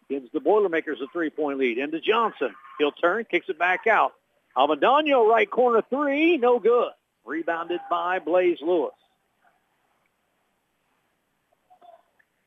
[0.08, 1.78] Gives the Boilermakers a three-point lead.
[1.78, 2.54] Into Johnson.
[2.78, 4.12] He'll turn, kicks it back out.
[4.56, 6.90] Avendano, right corner three, no good.
[7.24, 8.92] Rebounded by Blaze Lewis.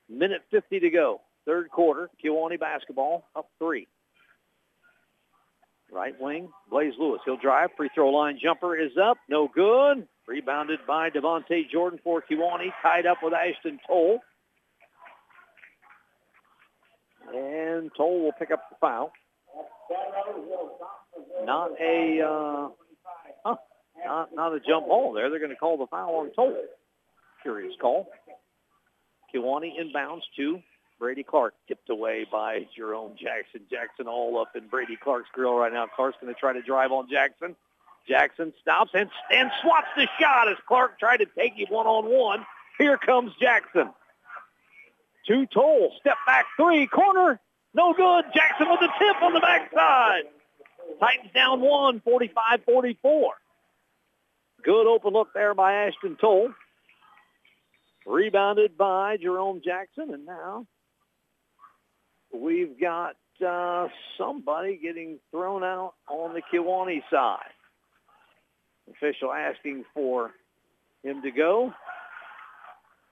[0.10, 1.22] Minute 50 to go.
[1.46, 2.10] Third quarter.
[2.24, 3.88] Kewanee basketball up three.
[5.92, 7.22] Right wing, Blaze Lewis.
[7.26, 7.70] He'll drive.
[7.78, 9.18] Free throw line jumper is up.
[9.30, 10.08] No good.
[10.28, 12.72] Rebounded by Devontae Jordan for Kewanee.
[12.82, 14.20] Tied up with Ashton Toll.
[17.34, 19.12] And Toll will pick up the foul.
[21.44, 22.70] Not a uh,
[23.46, 23.56] huh,
[24.06, 25.30] not, not a jump ball there.
[25.30, 26.56] They're going to call the foul on Toll.
[27.42, 28.10] Curious call.
[29.34, 30.62] Kewanee inbounds to
[31.00, 33.62] Brady Clark, tipped away by Jerome Jackson.
[33.70, 35.86] Jackson all up in Brady Clark's grill right now.
[35.88, 37.56] Clark's going to try to drive on Jackson.
[38.08, 42.46] Jackson stops and, and swaps the shot as Clark tried to take him one-on-one.
[42.78, 43.90] Here comes Jackson.
[45.28, 47.40] To Toll, step back three, corner,
[47.74, 48.26] no good.
[48.34, 50.24] Jackson with a tip on the backside.
[51.00, 52.96] Titans down one, 45-44.
[54.64, 56.50] Good open look there by Ashton Toll.
[58.06, 60.66] Rebounded by Jerome Jackson, and now
[62.34, 67.52] we've got uh, somebody getting thrown out on the Kewanee side.
[68.90, 70.32] Official asking for
[71.04, 71.74] him to go.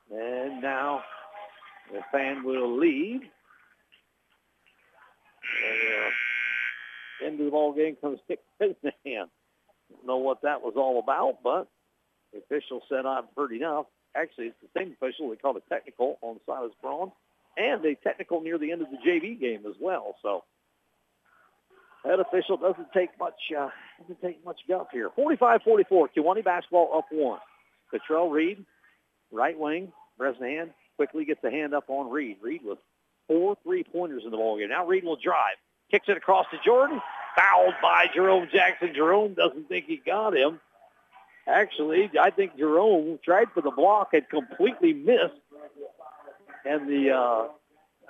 [0.09, 1.01] And now
[1.91, 3.21] the fan will leave.
[5.63, 8.93] And, uh, end of the ball game comes Nick Bresnahan.
[9.89, 11.67] Don't know what that was all about, but
[12.33, 13.85] the official said I've heard enough.
[14.15, 17.11] Actually, it's the same official they called a technical on Silas Braun
[17.57, 20.15] and a technical near the end of the JV game as well.
[20.21, 20.43] So
[22.03, 23.69] that official doesn't take much uh,
[24.01, 25.09] doesn't take much guff here.
[25.17, 27.39] 45-44, Kewanee basketball up one.
[27.91, 28.65] Cottrell Reed,
[29.31, 32.37] right wing, Bresnahan quickly gets the hand up on Reed.
[32.41, 32.77] Reed with
[33.27, 34.69] four three-pointers in the ballgame.
[34.69, 35.55] Now Reed will drive.
[35.91, 37.01] Kicks it across to Jordan.
[37.37, 38.93] Fouled by Jerome Jackson.
[38.95, 40.59] Jerome doesn't think he got him.
[41.47, 45.39] Actually, I think Jerome tried for the block and completely missed.
[46.63, 47.47] And the, uh,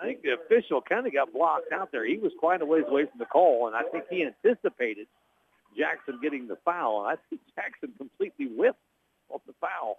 [0.01, 2.05] I think the official kind of got blocked out there.
[2.05, 5.07] He was quite a ways away from the call, and I think he anticipated
[5.77, 7.05] Jackson getting the foul.
[7.05, 8.77] And I think Jackson completely whiffed
[9.29, 9.97] off the foul.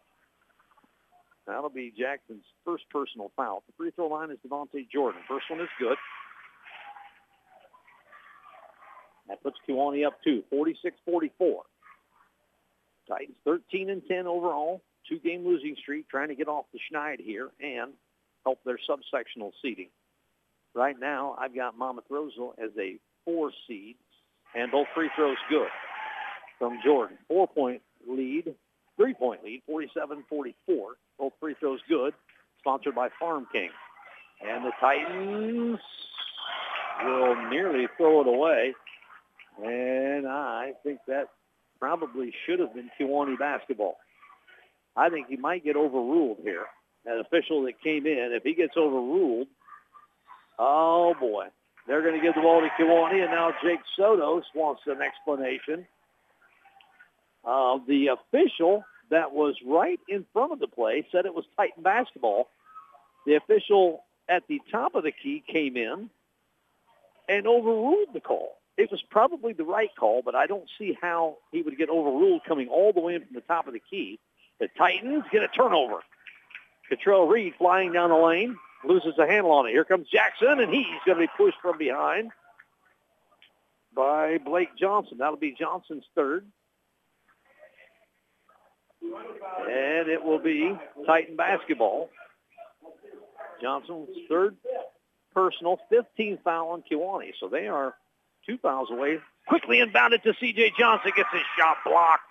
[1.47, 3.63] That'll be Jackson's first personal foul.
[3.67, 5.21] The free throw line is Devontae Jordan.
[5.29, 5.97] First one is good.
[9.29, 11.61] That puts Kewanee up two, 46-44.
[13.09, 17.51] Titans 13 and 10 overall, two-game losing streak, trying to get off the schneid here
[17.61, 17.93] and
[18.45, 19.89] help their subsectional seeding.
[20.75, 23.97] Right now, I've got Monmouth Roseville as a four seed,
[24.55, 25.69] and both free throws good
[26.59, 27.19] from Jordan.
[27.29, 28.55] Four-point lead,
[28.97, 30.55] three-point lead, 47-44.
[31.19, 32.15] Both free throws good,
[32.59, 33.71] sponsored by Farm King.
[34.47, 35.79] And the Titans
[37.05, 38.75] will nearly throw it away.
[39.65, 41.29] And I think that
[41.79, 43.97] probably should have been Kewanee basketball.
[44.97, 46.67] I think he might get overruled here.
[47.05, 49.47] That official that came in, if he gets overruled,
[50.59, 51.47] oh boy,
[51.87, 55.87] they're going to give the ball to Kewanee, and now Jake Sotos wants an explanation.
[57.47, 61.83] Uh, the official that was right in front of the play said it was Titan
[61.83, 62.49] basketball.
[63.25, 66.11] The official at the top of the key came in
[67.29, 71.39] and overruled the call it was probably the right call, but I don't see how
[71.51, 74.19] he would get overruled coming all the way in from the top of the key.
[74.61, 76.01] The Titans get a turnover.
[76.89, 79.71] Cottrell Reed flying down the lane, loses a handle on it.
[79.71, 82.31] Here comes Jackson, and he's going to be pushed from behind
[83.95, 85.19] by Blake Johnson.
[85.19, 86.45] That'll be Johnson's third.
[89.69, 90.77] And it will be
[91.07, 92.11] Titan basketball.
[93.61, 94.57] Johnson's third
[95.35, 97.33] personal, 15th foul on Kewanee.
[97.41, 97.95] So they are
[98.47, 99.19] two fouls away.
[99.49, 100.73] Quickly inbounded to C.J.
[100.79, 101.13] Johnson.
[101.17, 102.23] Gets his shot blocked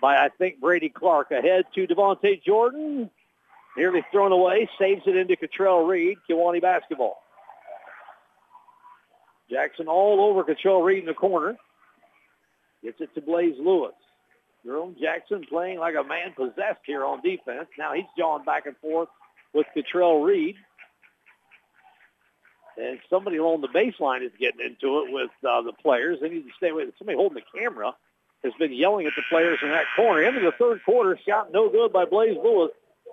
[0.00, 1.30] by, I think, Brady Clark.
[1.30, 3.10] Ahead to Devontae Jordan.
[3.76, 4.68] Nearly thrown away.
[4.78, 6.18] Saves it into Cottrell Reed.
[6.28, 7.18] Kewanee basketball.
[9.50, 11.56] Jackson all over Cottrell Reed in the corner.
[12.82, 13.92] Gets it to Blaze Lewis.
[14.64, 17.68] Jerome Jackson playing like a man possessed here on defense.
[17.78, 19.08] Now he's jawing back and forth
[19.52, 20.56] with Cottrell Reed.
[22.76, 26.18] And somebody along the baseline is getting into it with uh, the players.
[26.20, 26.86] They need to stay away.
[26.98, 27.94] Somebody holding the camera
[28.42, 30.22] has been yelling at the players in that corner.
[30.22, 32.70] Into the third quarter, shot no good by Blaze Lewis.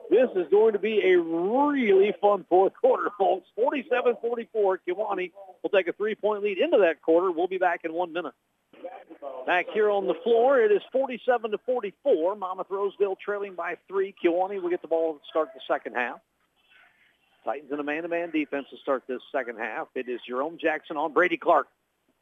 [0.10, 3.48] This is going to be a really fun fourth quarter, folks.
[3.60, 4.78] 47-44.
[4.88, 5.32] Kewanee
[5.62, 7.32] will take a three-point lead into that quarter.
[7.32, 8.34] We'll be back in one minute.
[9.46, 12.36] Back here on the floor, it is 47 to 44.
[12.36, 14.14] Monmouth Roseville trailing by three.
[14.24, 16.20] Kewanee will get the ball to start the second half.
[17.46, 19.88] Titans in a man-to-man defense to start this second half.
[19.96, 21.68] It is Jerome Jackson on Brady Clark.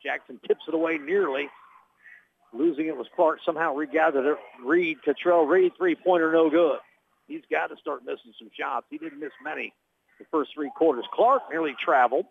[0.04, 1.50] Jackson tips it away nearly.
[2.54, 3.40] Losing it was Clark.
[3.44, 4.38] Somehow regathered it.
[4.64, 6.78] Reed, Cottrell Reed, three-pointer, no good.
[7.28, 8.86] He's got to start missing some shots.
[8.92, 9.74] He didn't miss many
[10.20, 11.06] the first three quarters.
[11.14, 12.26] Clark nearly traveled.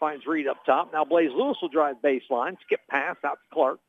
[0.00, 0.92] Finds Reed up top.
[0.92, 2.56] Now Blaze Lewis will drive baseline.
[2.64, 3.80] Skip pass out to Clark.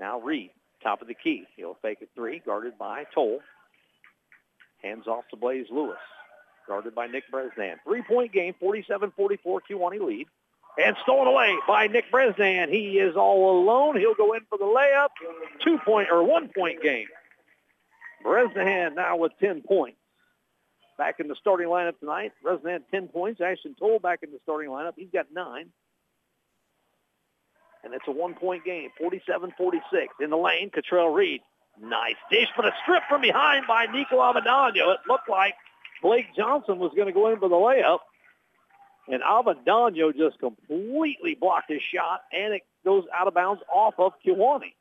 [0.00, 0.50] Now Reed,
[0.82, 1.44] top of the key.
[1.56, 3.40] He'll fake a three, guarded by Toll.
[4.82, 5.98] Hands off to Blaze Lewis,
[6.66, 7.76] guarded by Nick Bresnan.
[7.84, 10.26] Three-point game, 47-44, Kewanee lead.
[10.76, 12.68] And stolen away by Nick Bresnan.
[12.68, 13.96] He is all alone.
[13.96, 15.10] He'll go in for the layup.
[15.62, 17.06] Two-point or one-point game.
[18.24, 19.98] Bresnahan now with 10 points.
[20.96, 22.32] Back in the starting lineup tonight.
[22.42, 23.40] Bresnahan 10 points.
[23.40, 24.92] Ashton Toll back in the starting lineup.
[24.96, 25.70] He's got nine.
[27.82, 29.80] And it's a one-point game, 47-46.
[30.20, 31.42] In the lane, Cottrell Reed.
[31.82, 34.94] Nice dish, but a strip from behind by Nico Avendano.
[34.94, 35.54] It looked like
[36.02, 37.98] Blake Johnson was going to go in for the layup.
[39.08, 44.12] And Avendano just completely blocked his shot, and it goes out of bounds off of
[44.24, 44.72] Kewanee.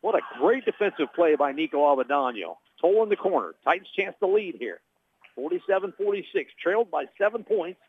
[0.00, 2.56] What a great defensive play by Nico Avendano.
[2.80, 3.54] Toll in the corner.
[3.64, 4.80] Titans chance to lead here.
[5.38, 6.24] 47-46,
[6.62, 7.80] trailed by seven points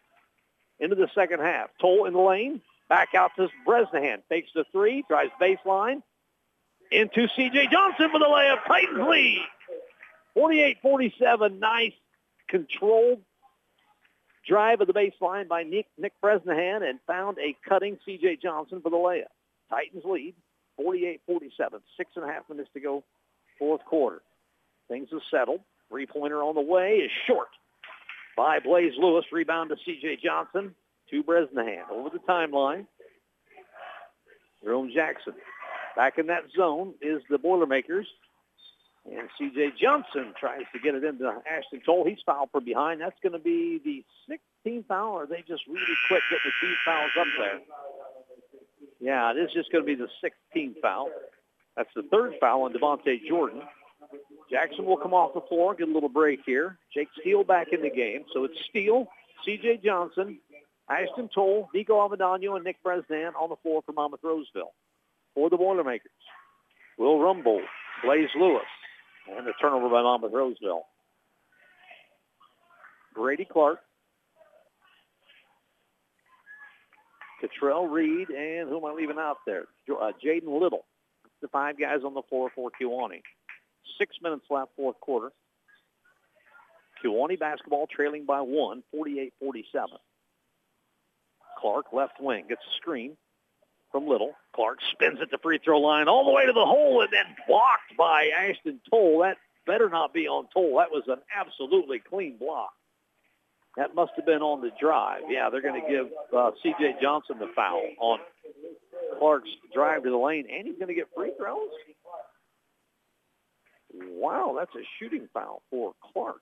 [0.80, 1.70] into the second half.
[1.80, 2.62] Toll in the lane.
[2.90, 4.22] Back out to Bresnahan.
[4.30, 5.04] Fakes the three.
[5.08, 6.02] Drives baseline.
[6.92, 7.68] Into C.J.
[7.72, 8.66] Johnson for the layup.
[8.68, 9.42] Titans lead.
[10.38, 11.60] 48-47.
[11.60, 11.94] Nice
[12.50, 13.22] controlled
[14.46, 18.38] drive of the baseline by Nick, Nick Bresnahan and found a cutting C.J.
[18.42, 19.32] Johnson for the layup.
[19.70, 20.36] Titans lead.
[20.80, 21.20] 48-47.
[21.96, 23.04] Six and a half minutes to go,
[23.60, 24.22] fourth quarter.
[24.92, 25.62] Things have settled.
[25.88, 27.48] Three-pointer on the way is short
[28.36, 29.24] by Blaze Lewis.
[29.32, 30.18] Rebound to C.J.
[30.22, 30.76] Johnson
[31.10, 31.86] to Bresnahan.
[31.90, 32.86] Over the timeline.
[34.62, 35.34] Jerome Jackson.
[35.96, 38.06] Back in that zone is the Boilermakers.
[39.10, 39.72] And C.J.
[39.82, 42.06] Johnson tries to get it into Ashton Toll.
[42.06, 43.00] He's fouled from behind.
[43.00, 44.04] That's going to be the
[44.66, 47.60] 16th foul, or they just really quick getting the team fouls up there.
[49.00, 51.10] Yeah, it is just going to be the 16th foul.
[51.78, 53.62] That's the third foul on Devontae Jordan.
[54.50, 56.78] Jackson will come off the floor, get a little break here.
[56.94, 58.26] Jake Steele back in the game.
[58.34, 59.08] So it's Steele,
[59.46, 59.82] C.J.
[59.84, 60.40] Johnson,
[60.90, 64.74] Ashton Toll, Nico Avendano, and Nick Bresnan on the floor for Monmouth Roseville.
[65.34, 66.12] For the Boilermakers,
[66.98, 67.64] Will Rumbold,
[68.04, 68.64] Blaze Lewis,
[69.30, 70.84] and the turnover by Monmouth Roseville.
[73.16, 73.80] Brady Clark,
[77.42, 79.66] Cottrell Reed, and who am I leaving out there?
[79.90, 80.86] Uh, Jaden Little.
[81.42, 83.22] The five guys on the floor for Kewanee.
[83.98, 85.32] Six minutes left, fourth quarter.
[87.04, 89.32] Kewanee basketball trailing by one, 48-47.
[91.58, 93.18] Clark, left wing, gets a screen
[93.92, 94.34] from Little.
[94.56, 97.36] Clark spins at the free throw line all the way to the hole and then
[97.48, 99.20] blocked by Ashton Toll.
[99.20, 100.78] That better not be on Toll.
[100.78, 102.72] That was an absolutely clean block.
[103.78, 105.22] That must have been on the drive.
[105.30, 106.96] Yeah, they're going to give uh, C.J.
[107.02, 108.20] Johnson the foul on
[109.18, 111.70] Clark's drive to the lane, and he's going to get free throws.
[113.94, 116.42] Wow, that's a shooting foul for Clark,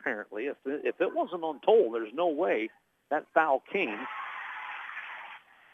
[0.00, 0.46] apparently.
[0.46, 2.68] If it, if it wasn't on Toll, there's no way
[3.10, 3.98] that foul came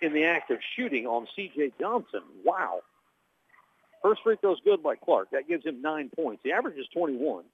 [0.03, 1.73] in the act of shooting on C.J.
[1.81, 2.21] Johnson.
[2.45, 2.81] Wow.
[4.03, 5.31] First free throw's good by Clark.
[5.33, 6.43] That gives him nine points.
[6.45, 7.45] The average is 21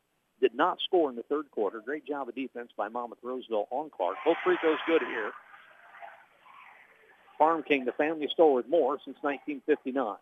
[0.43, 1.81] did not score in the third quarter.
[1.81, 4.17] Great job of defense by Monmouth Roseville on Clark.
[4.27, 5.31] Both free throws good here.
[7.39, 10.17] Farm King, the family store with more since 1959.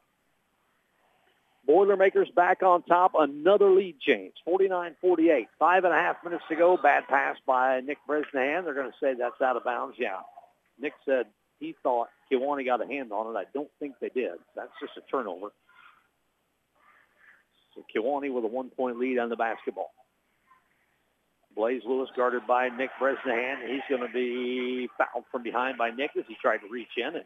[1.70, 3.12] Boilermakers back on top.
[3.16, 4.34] Another lead change.
[4.48, 5.46] 49-48.
[5.56, 6.76] Five and a half minutes to go.
[6.76, 8.64] Bad pass by Nick Bresnahan.
[8.64, 9.94] They're going to say that's out of bounds.
[9.96, 10.18] Yeah.
[10.80, 11.26] Nick said
[11.60, 13.38] he thought Kewanee got a hand on it.
[13.38, 14.32] I don't think they did.
[14.56, 15.52] That's just a turnover.
[17.76, 19.92] So Kewanee with a one-point lead on the basketball.
[21.54, 23.58] Blaze Lewis guarded by Nick Bresnahan.
[23.68, 27.14] He's going to be fouled from behind by Nick as he tried to reach in
[27.14, 27.24] and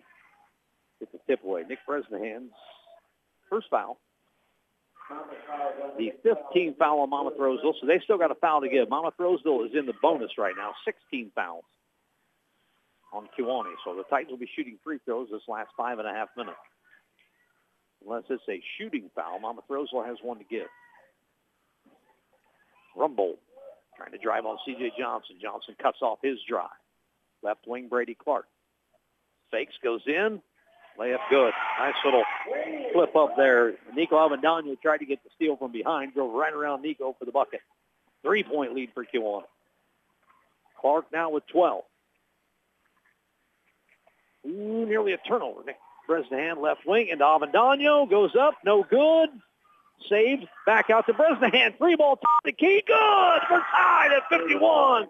[1.00, 1.62] get the tip away.
[1.66, 2.52] Nick Bresnahan's
[3.48, 3.98] first foul.
[5.98, 8.88] The 15th foul on Monmouth Roseville, so they still got a foul to give.
[8.88, 11.64] Monmouth Roseville is in the bonus right now, 16 fouls
[13.12, 13.74] on Kewanee.
[13.84, 16.56] So the Titans will be shooting free throws this last five and a half minutes.
[18.04, 20.68] Unless it's a shooting foul, Monmouth Roseville has one to give.
[22.96, 23.36] Rumbold
[23.96, 24.92] Trying to drive on C.J.
[24.98, 25.36] Johnson.
[25.40, 26.68] Johnson cuts off his drive.
[27.42, 28.46] Left wing Brady Clark.
[29.50, 30.40] Fakes goes in.
[30.98, 31.52] Layup good.
[31.80, 32.22] Nice little
[32.92, 33.74] flip up there.
[33.94, 36.14] Nico Avendano tried to get the steal from behind.
[36.14, 37.60] Drove right around Nico for the bucket.
[38.22, 39.42] Three-point lead for Kewanee.
[40.80, 41.82] Clark now with 12.
[44.46, 45.64] Ooh, nearly a turnover.
[45.64, 45.76] Nick
[46.06, 48.54] Bresnahan left wing and Avendano goes up.
[48.64, 49.30] No good.
[50.08, 50.46] Saved.
[50.66, 51.74] Back out to Bresnahan.
[51.78, 52.82] Three ball top the key.
[52.86, 53.40] Good.
[53.50, 55.08] We're tied at 51.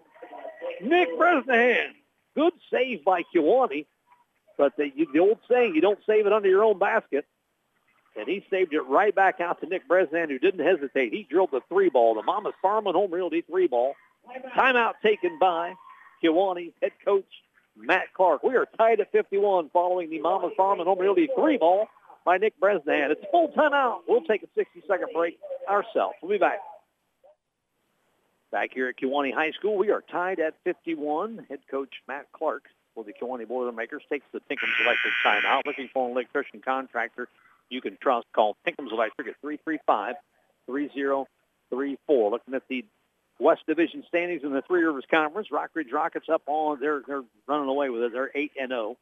[0.81, 1.93] Nick Bresnahan.
[2.35, 3.85] Good save by Kewanee.
[4.57, 7.25] But the, the old saying, you don't save it under your own basket.
[8.17, 11.11] And he saved it right back out to Nick Bresnan, who didn't hesitate.
[11.11, 12.15] He drilled the three ball.
[12.15, 13.93] The Monmouth Farm and Home Realty three ball.
[14.55, 15.73] Timeout taken by
[16.23, 17.25] Kewanee head coach
[17.75, 18.41] Matt Clark.
[18.41, 21.87] We are tied at 51 following the Monmouth Farm and Home Realty three ball
[22.23, 23.11] by Nick Bresnan.
[23.11, 23.99] It's full timeout.
[24.07, 25.37] We'll take a 60-second break
[25.69, 26.15] ourselves.
[26.21, 26.59] We'll be back.
[28.51, 31.45] Back here at Kewanee High School, we are tied at 51.
[31.49, 32.63] Head coach Matt Clark
[32.95, 35.65] for the Kewanee Boilermakers takes the Tinkham's Electric timeout.
[35.65, 37.27] Looking for an electrician contractor
[37.69, 38.27] you can trust.
[38.33, 40.15] Call Tinkham's Electric at 335-3034.
[42.07, 42.85] Looking at the
[43.39, 47.67] West Division standings in the Three Rivers Conference, Rockridge Rockets up on, they're, they're running
[47.69, 48.13] away with it.
[48.13, 48.97] They're 8 and 0.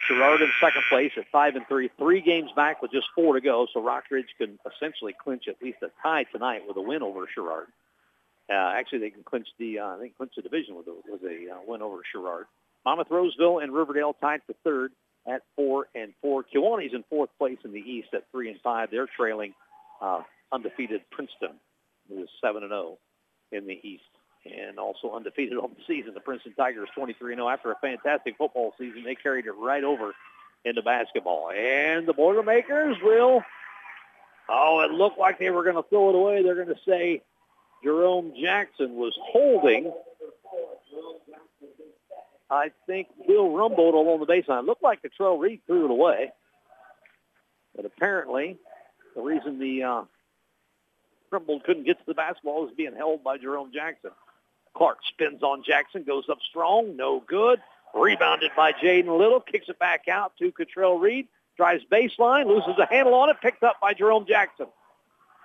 [0.00, 3.40] Sherrard in second place at 5 and 3, three games back with just four to
[3.40, 3.66] go.
[3.72, 7.66] So Rockridge can essentially clinch at least a tie tonight with a win over Sherrard.
[8.48, 11.22] Uh, actually, they can clinch the uh, they can clinch the division with a, with
[11.24, 12.46] a uh, win over Sherrard.
[12.88, 14.92] Monmouth Roseville and Riverdale tied for third
[15.26, 16.42] at four and four.
[16.42, 18.90] Kewanee's in fourth place in the East at three and five.
[18.90, 19.52] They're trailing
[20.00, 21.60] uh, undefeated Princeton,
[22.08, 22.96] who is seven and zero
[23.52, 24.08] in the East,
[24.46, 26.14] and also undefeated on the season.
[26.14, 29.04] The Princeton Tigers 23 and 0 after a fantastic football season.
[29.04, 30.14] They carried it right over
[30.64, 33.42] into basketball, and the Boilermakers will.
[34.48, 36.42] Oh, it looked like they were going to throw it away.
[36.42, 37.20] They're going to say
[37.84, 39.92] Jerome Jackson was holding
[42.50, 44.66] I think Bill Rumbold along the baseline.
[44.66, 46.32] Looked like Cottrell Reed threw it away.
[47.76, 48.56] But apparently,
[49.14, 50.02] the reason the uh,
[51.30, 54.10] Rumbold couldn't get to the basketball was being held by Jerome Jackson.
[54.74, 57.60] Clark spins on Jackson, goes up strong, no good.
[57.94, 61.26] Rebounded by Jaden Little, kicks it back out to Cottrell Reed,
[61.56, 64.66] drives baseline, loses a handle on it, picked up by Jerome Jackson.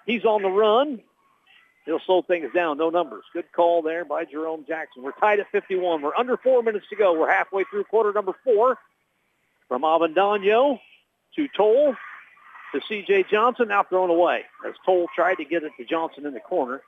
[0.06, 1.02] He's on the run,
[1.86, 2.78] He'll slow things down.
[2.78, 3.26] No numbers.
[3.34, 5.04] Good call there by Jerome Jackson.
[5.04, 6.02] We're tied at 51.
[6.02, 7.18] We're under four minutes to go.
[7.18, 8.78] We're halfway through quarter number four.
[9.68, 10.80] From Avendano
[11.36, 11.96] to Toll
[12.74, 13.26] to C.J.
[13.30, 14.44] Johnson, now thrown away.
[14.68, 16.82] As Toll tried to get it to Johnson in the corner.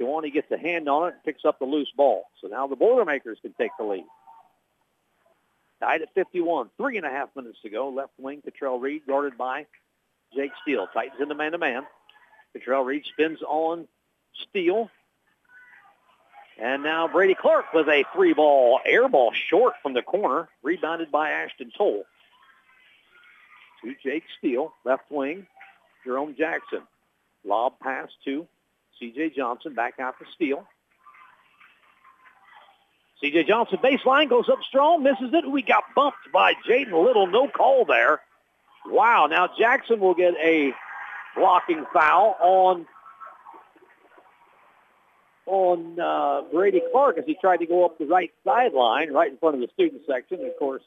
[0.00, 2.24] Kewanee gets a hand on it and picks up the loose ball.
[2.40, 4.04] So now the Boilermakers can take the lead.
[5.80, 6.70] Tied at 51.
[6.76, 7.88] Three and a half minutes to go.
[7.88, 9.66] Left wing, Cottrell Reed, guarded by
[10.34, 10.88] Jake Steele.
[10.92, 11.84] Titans in the man-to-man.
[12.58, 13.86] Cottrell Reed spins on
[14.48, 14.90] Steele.
[16.58, 21.12] And now Brady Clark with a three ball air ball short from the corner, rebounded
[21.12, 22.04] by Ashton Toll.
[23.82, 25.46] To Jake Steele, left wing,
[26.04, 26.80] Jerome Jackson.
[27.44, 28.46] Lob pass to
[28.98, 29.30] C.J.
[29.36, 30.66] Johnson, back out to Steele.
[33.20, 33.44] C.J.
[33.44, 35.48] Johnson baseline goes up strong, misses it.
[35.48, 37.26] We got bumped by Jaden Little.
[37.26, 38.20] No call there.
[38.86, 39.26] Wow.
[39.26, 40.72] Now Jackson will get a
[41.36, 42.86] blocking foul on
[45.46, 49.38] on uh, Brady Clark as he tried to go up the right sideline, right in
[49.38, 50.44] front of the student section.
[50.44, 50.82] Of course,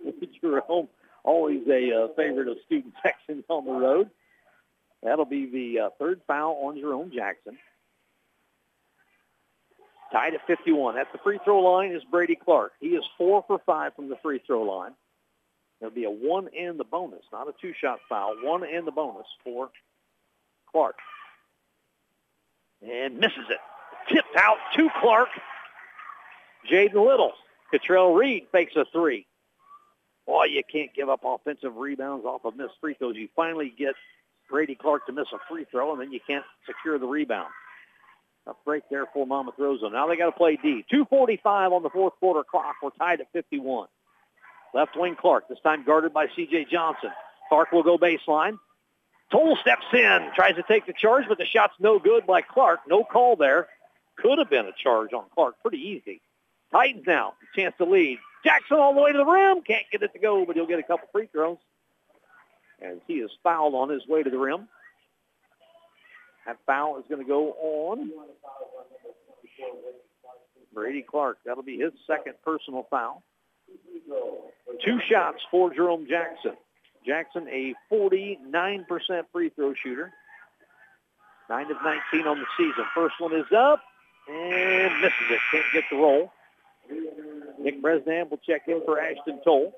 [0.40, 0.88] Jerome,
[1.24, 4.10] always a uh, favorite of student sections on the road.
[5.02, 7.58] That'll be the uh, third foul on Jerome Jackson.
[10.12, 10.96] Tied at 51.
[10.96, 12.72] At the free throw line is Brady Clark.
[12.80, 14.92] He is four for five from the free throw line.
[15.80, 18.36] There'll be a one and the bonus, not a two-shot foul.
[18.42, 19.70] One and the bonus for
[20.74, 20.96] Clark.
[22.82, 23.58] And misses it.
[24.12, 25.28] Tipped out to Clark.
[26.70, 27.32] Jaden Little.
[27.70, 29.24] Cottrell Reed fakes a three.
[30.26, 33.14] Boy, you can't give up offensive rebounds off of missed free throws.
[33.14, 33.94] You finally get
[34.50, 37.48] Brady Clark to miss a free throw, and then you can't secure the rebound.
[38.48, 39.90] A break there for Monmouth Roseville.
[39.90, 40.84] Now they got to play D.
[40.92, 42.74] 2.45 on the fourth quarter clock.
[42.82, 43.86] We're tied at 51.
[44.74, 46.66] Left wing Clark, this time guarded by C.J.
[46.70, 47.10] Johnson.
[47.48, 48.58] Clark will go baseline.
[49.34, 52.80] Toll steps in, tries to take the charge, but the shot's no good by Clark.
[52.86, 53.66] No call there.
[54.16, 55.56] Could have been a charge on Clark.
[55.60, 56.20] Pretty easy.
[56.70, 58.18] Titans now, chance to lead.
[58.44, 59.62] Jackson all the way to the rim.
[59.62, 61.58] Can't get it to go, but he'll get a couple free throws.
[62.80, 64.68] And he is fouled on his way to the rim.
[66.46, 68.12] That foul is going to go on
[70.72, 71.38] Brady Clark.
[71.44, 73.24] That'll be his second personal foul.
[74.84, 76.52] Two shots for Jerome Jackson.
[77.06, 78.38] Jackson, a 49%
[79.32, 80.12] free throw shooter.
[81.50, 82.84] 9 of 19 on the season.
[82.94, 83.80] First one is up
[84.28, 85.40] and misses it.
[85.50, 86.32] Can't get the roll.
[87.58, 89.72] Nick Bresnan will check in for Ashton Toll.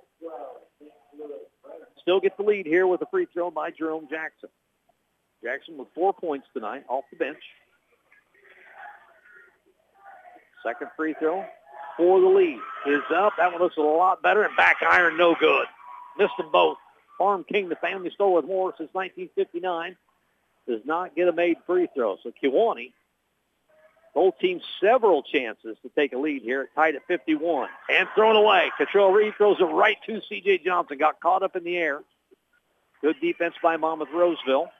[2.02, 4.48] Still get the lead here with a free throw by Jerome Jackson.
[5.42, 7.42] Jackson with four points tonight off the bench.
[10.64, 11.44] Second free throw
[11.96, 13.34] for the lead is up.
[13.38, 14.42] That one looks a lot better.
[14.42, 15.66] And back iron, no good.
[16.18, 16.78] Missed them both.
[17.18, 19.96] Farm King, the family store with more since 1959,
[20.68, 22.16] does not get a made free throw.
[22.22, 22.92] So Kewanee,
[24.14, 27.68] both teams several chances to take a lead here, tied at 51.
[27.90, 28.70] And thrown away.
[28.78, 30.62] Cottrell Reed throws it right to C.J.
[30.64, 30.98] Johnson.
[30.98, 32.00] Got caught up in the air.
[33.02, 34.70] Good defense by Monmouth Roseville.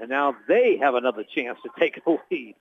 [0.00, 2.54] And now they have another chance to take a lead.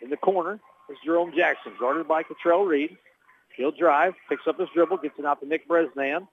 [0.00, 2.96] In the corner is Jerome Jackson, guarded by Cottrell Reed.
[3.58, 6.28] He'll drive, picks up his dribble, gets it out to Nick Bresnahan.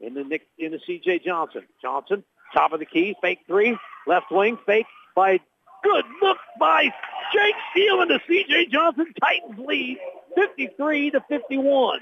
[0.00, 1.62] Into Nick into CJ Johnson.
[1.80, 5.38] Johnson, top of the key, fake three, left wing, fake by
[5.82, 6.84] good look by
[7.32, 9.12] Jake Steele into CJ Johnson.
[9.20, 9.98] Titans lead
[10.34, 12.00] 53 to 51.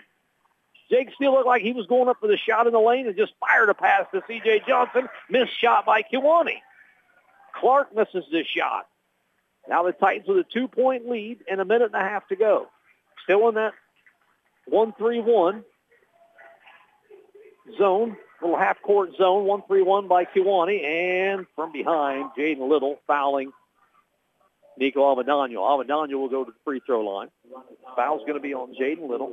[0.88, 3.16] Jake Steele looked like he was going up for the shot in the lane and
[3.16, 5.08] just fired a pass to CJ Johnson.
[5.28, 6.60] Missed shot by Kewanee.
[7.60, 8.86] Clark misses this shot.
[9.68, 12.68] Now the Titans with a two-point lead and a minute and a half to go.
[13.24, 13.74] Still in that
[14.70, 15.64] 1-3-1
[17.78, 20.84] zone, little half-court zone, 1-3-1 by Kewanee.
[20.84, 23.52] And from behind, Jaden Little fouling
[24.78, 25.56] Nico Avendano.
[25.56, 27.28] Avendano will go to the free throw line.
[27.96, 29.32] Foul's going to be on Jaden Little.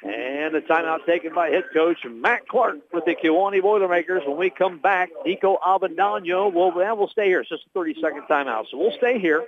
[0.00, 4.22] And the timeout taken by head coach Matt Clark with the Kewanee Boilermakers.
[4.24, 7.40] When we come back, Nico Avendano will, we'll stay here.
[7.40, 8.66] It's just a 30-second timeout.
[8.70, 9.44] So we'll stay here.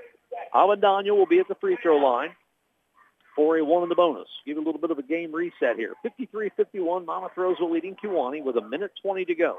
[0.55, 2.31] Avendano will be at the free throw line
[3.37, 4.29] for a one in the bonus.
[4.45, 5.95] Give a little bit of a game reset here.
[6.05, 9.59] 53-51, Monmouth Roseville leading Kewanee with a minute 20 to go.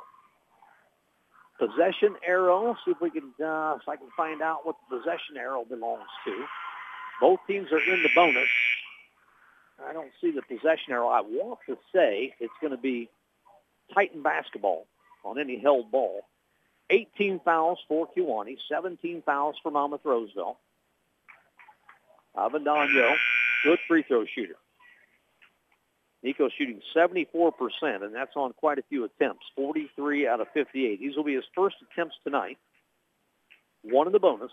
[1.59, 2.75] Possession arrow.
[2.85, 6.07] See if we can, uh, if I can find out what the possession arrow belongs
[6.25, 6.45] to.
[7.19, 8.49] Both teams are in the bonus.
[9.87, 11.09] I don't see the possession arrow.
[11.09, 13.09] I want to say it's going to be
[13.93, 14.87] Titan basketball
[15.23, 16.21] on any held ball.
[16.91, 20.57] 18 fouls for Kewanee, 17 fouls for Monmouth Roseville.
[22.37, 23.15] Avendano,
[23.63, 24.55] good free throw shooter.
[26.23, 30.99] Nico shooting 74%, and that's on quite a few attempts, 43 out of 58.
[30.99, 32.57] These will be his first attempts tonight.
[33.81, 34.51] One in the bonus.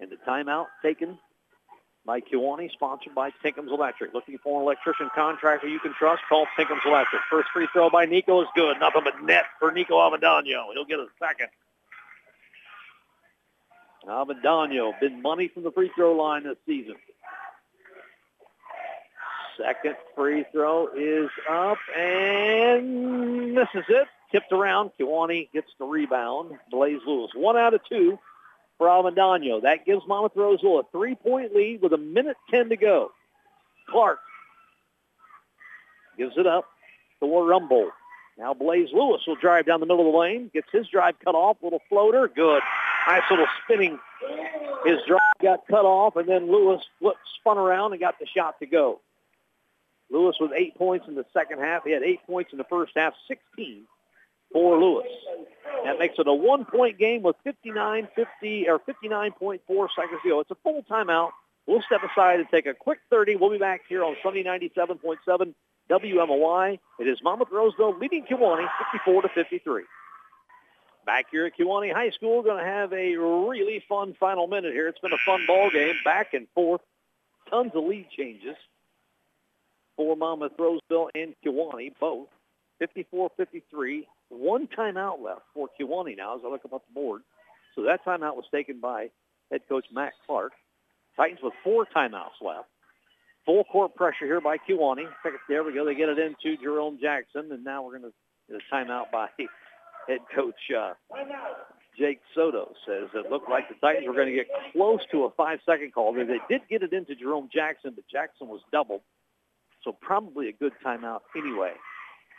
[0.00, 1.18] And the timeout taken
[2.04, 4.14] by Kewanee, sponsored by Tinkham's Electric.
[4.14, 6.22] Looking for an electrician contractor you can trust?
[6.28, 7.22] Call Tinkham's Electric.
[7.30, 8.78] First free throw by Nico is good.
[8.80, 10.72] Nothing but net for Nico Avendano.
[10.72, 11.48] He'll get a second.
[14.08, 16.96] Avendano, been money from the free throw line this season.
[19.58, 24.08] Second free throw is up, and is it.
[24.32, 24.92] Tipped around.
[24.98, 26.52] Kewanee gets the rebound.
[26.70, 27.32] Blaze Lewis.
[27.34, 28.18] One out of two
[28.80, 29.60] for Avendano.
[29.60, 33.12] That gives Monmouth Roseville a three-point lead with a minute 10 to go.
[33.90, 34.18] Clark
[36.16, 36.64] gives it up
[37.20, 37.90] for Rumbold.
[38.38, 41.34] Now Blaze Lewis will drive down the middle of the lane, gets his drive cut
[41.34, 42.62] off, little floater, good.
[43.06, 43.98] Nice little spinning.
[44.86, 46.80] His drive got cut off, and then Lewis
[47.38, 49.00] spun around and got the shot to go.
[50.10, 51.84] Lewis with eight points in the second half.
[51.84, 53.84] He had eight points in the first half, 16
[54.52, 55.06] for Lewis.
[55.84, 60.40] That makes it a one-point game with 59, 50, or 59.4 seconds to go.
[60.40, 61.30] It's a full timeout.
[61.66, 63.36] We'll step aside and take a quick 30.
[63.36, 65.54] We'll be back here on Sunday 97.7
[65.88, 66.78] WMOY.
[66.98, 69.84] It is Monmouth Roseville leading Kewanee 54 to 53.
[71.06, 74.72] Back here at Kewanee High School, we're going to have a really fun final minute
[74.72, 74.88] here.
[74.88, 76.82] It's been a fun ball game, back and forth,
[77.48, 78.56] tons of lead changes
[79.96, 82.28] for Monmouth Roseville and Kewanee, both
[82.80, 84.06] 54-53.
[84.30, 87.22] One timeout left for Kewanee now as I look up the board.
[87.74, 89.10] So that timeout was taken by
[89.50, 90.52] head coach Matt Clark.
[91.16, 92.68] Titans with four timeouts left.
[93.44, 95.08] Full court pressure here by Kewanee.
[95.48, 95.84] There we go.
[95.84, 98.12] They get it into Jerome Jackson, and now we're going to
[98.48, 99.26] get a timeout by
[100.08, 100.92] head coach uh,
[101.98, 102.72] Jake Soto.
[102.86, 106.12] Says it looked like the Titans were going to get close to a five-second call.
[106.14, 109.02] They did get it into Jerome Jackson, but Jackson was doubled.
[109.84, 111.72] So probably a good timeout anyway.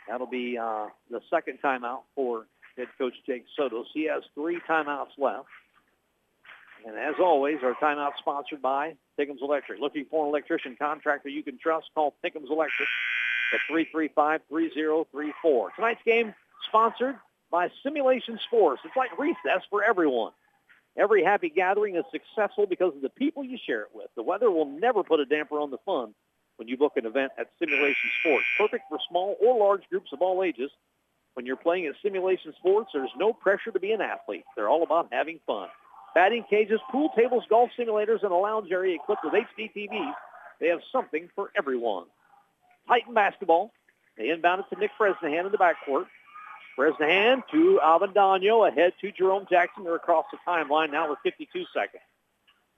[0.08, 2.46] That'll be uh, the second timeout for
[2.76, 3.84] head coach Jake Soto.
[3.92, 5.48] He has three timeouts left.
[6.84, 9.78] And as always, our timeout sponsored by Tinkham's Electric.
[9.80, 11.86] Looking for an electrician contractor you can trust?
[11.94, 12.88] Call Tinkham's Electric
[13.54, 15.74] at 335-3034.
[15.76, 16.34] Tonight's game
[16.66, 17.14] sponsored
[17.50, 18.80] by Simulation Sports.
[18.84, 20.32] It's like recess for everyone.
[20.96, 24.08] Every happy gathering is successful because of the people you share it with.
[24.16, 26.14] The weather will never put a damper on the fun
[26.56, 28.44] when you book an event at Simulation Sports.
[28.58, 30.70] Perfect for small or large groups of all ages.
[31.34, 34.44] When you're playing at simulation sports, there's no pressure to be an athlete.
[34.54, 35.68] They're all about having fun.
[36.14, 40.14] Batting cages, pool tables, golf simulators, and a lounge area equipped with HD TVs.
[40.60, 42.04] They have something for everyone.
[42.86, 43.72] Titan basketball.
[44.18, 46.06] They inbound it to Nick Bresnahan in the backcourt.
[46.76, 49.84] Bresnahan to Avendano, ahead to Jerome Jackson.
[49.84, 52.02] They're across the timeline now with 52 seconds.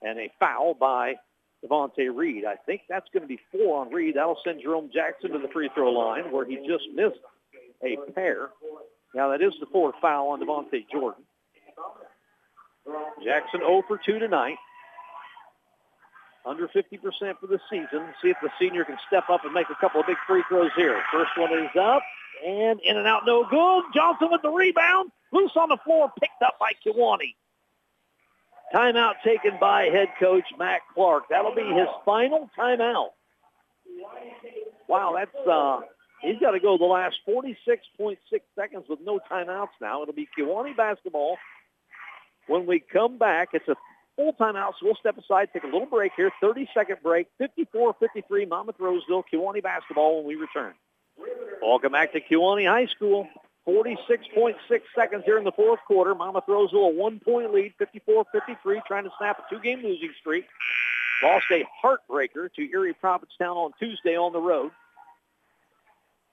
[0.01, 1.15] And a foul by
[1.63, 2.45] Devontae Reed.
[2.45, 4.15] I think that's going to be four on Reed.
[4.15, 7.19] That'll send Jerome Jackson to the free throw line where he just missed
[7.83, 8.49] a pair.
[9.13, 11.23] Now that is the fourth foul on Devontae Jordan.
[13.23, 14.57] Jackson 0 for 2 tonight.
[16.45, 16.99] Under 50%
[17.39, 18.05] for the season.
[18.21, 20.69] See if the senior can step up and make a couple of big free throws
[20.75, 21.01] here.
[21.11, 22.03] First one is up
[22.45, 23.83] and in and out, no good.
[23.93, 25.11] Johnson with the rebound.
[25.31, 27.35] Loose on the floor, picked up by Kewanee.
[28.75, 31.29] Timeout taken by head coach Matt Clark.
[31.29, 33.11] That'll be his final timeout.
[34.89, 35.79] Wow, that's uh,
[36.21, 38.17] he's got to go the last 46.6
[38.53, 40.01] seconds with no timeouts now.
[40.01, 41.37] It'll be Kewanee basketball.
[42.47, 43.75] When we come back, it's a
[44.17, 48.75] full timeout, so we'll step aside, take a little break here, 30-second break, 54-53, Monmouth
[48.77, 50.73] Roseville, Kewanee basketball when we return.
[51.61, 53.27] Welcome back to Kewanee High School.
[53.67, 54.55] 46.6
[54.95, 56.13] seconds here in the fourth quarter.
[56.13, 60.45] Monmouth Roseville a little one-point lead, 54-53, trying to snap a two-game losing streak.
[61.23, 64.71] Lost a heartbreaker to Erie Prophetstown on Tuesday on the road.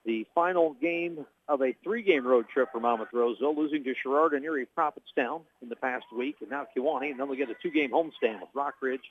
[0.04, 4.44] The final game of a three-game road trip for Monmouth Roseville, losing to Sherrard and
[4.44, 7.92] Erie Prophetstown in the past week, and now Kewanee, and then we get a two-game
[7.92, 9.04] homestand with Rockridge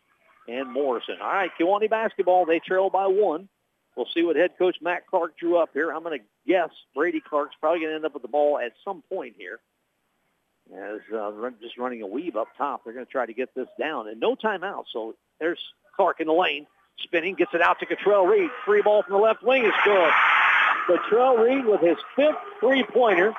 [0.47, 1.15] and Morrison.
[1.22, 3.47] All right, Kewanee basketball, they trail by one.
[3.95, 5.91] We'll see what head coach Matt Clark drew up here.
[5.91, 8.73] I'm going to guess Brady Clark's probably going to end up with the ball at
[8.83, 9.59] some point here.
[10.73, 11.31] As uh,
[11.61, 14.07] just running a weave up top, they're going to try to get this down.
[14.07, 15.59] And no timeout, so there's
[15.95, 16.67] Clark in the lane.
[16.99, 18.49] Spinning, gets it out to Cottrell Reed.
[18.65, 20.11] Free ball from the left wing is good.
[20.87, 23.33] Cottrell Reed with his fifth three-pointer.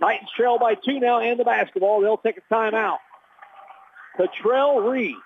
[0.00, 2.00] Titans trail by two now and the basketball.
[2.00, 2.98] They'll take a timeout.
[4.16, 5.16] Cottrell Reed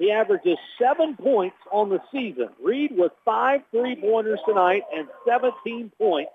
[0.00, 2.48] he averages seven points on the season.
[2.64, 6.30] Reed with five three-pointers tonight and 17 points.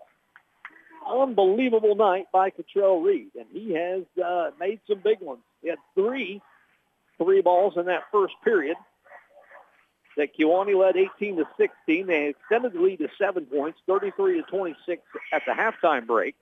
[1.11, 5.41] Unbelievable night by Cottrell Reed, and he has uh, made some big ones.
[5.63, 6.41] He had three
[7.17, 8.77] three balls in that first period.
[10.17, 12.07] That Kewanee led 18 to 16.
[12.07, 15.01] They extended the lead to seven points, 33 to 26
[15.33, 16.35] at the halftime break.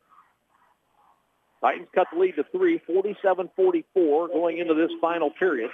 [1.61, 3.83] Titans cut the lead to three, 47-44
[4.27, 5.71] going into this final period.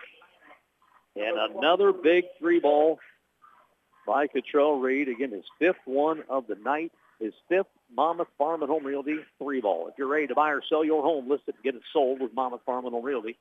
[1.15, 2.99] And another big three ball
[4.05, 5.09] by Cottrell Reed.
[5.09, 6.91] Again, his fifth one of the night.
[7.19, 9.87] His fifth Monmouth Farm and Home Realty three ball.
[9.87, 12.21] If you're ready to buy or sell your home, list it and get it sold
[12.21, 13.37] with Monmouth Farm and Home Realty.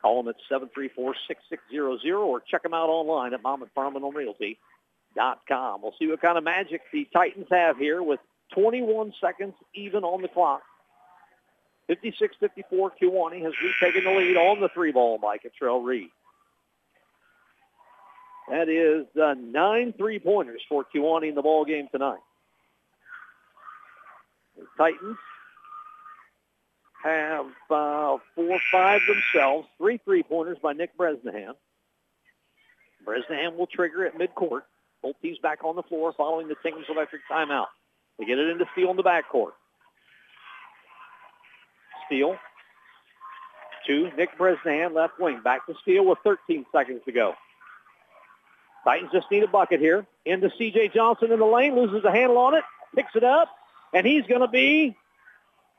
[0.00, 5.82] Call them at 734-6600 or check them out online at monmouthfarmandhomerealty.com.
[5.82, 8.20] We'll see what kind of magic the Titans have here with
[8.54, 10.60] 21 seconds even on the clock.
[11.88, 16.10] 56-54, Kewanee has retaken the lead on the three ball by Cottrell Reed.
[18.48, 22.20] That is uh, nine three-pointers for Kewanee in the ball game tonight.
[24.56, 25.16] The Titans
[27.02, 31.54] have uh, four five themselves, three three-pointers by Nick Bresnahan.
[33.04, 34.62] Bresnahan will trigger at midcourt.
[35.02, 37.66] Both teams back on the floor following the Tinkham's Electric timeout.
[38.18, 39.52] They get it into Steele in the backcourt.
[42.06, 42.36] Steele
[43.86, 45.40] to Nick Bresnahan, left wing.
[45.42, 47.34] Back to Steele with 13 seconds to go.
[48.84, 50.06] Titans just need a bucket here.
[50.24, 50.88] Into C.J.
[50.94, 53.48] Johnson in the lane, loses a handle on it, picks it up,
[53.92, 54.96] and he's going to be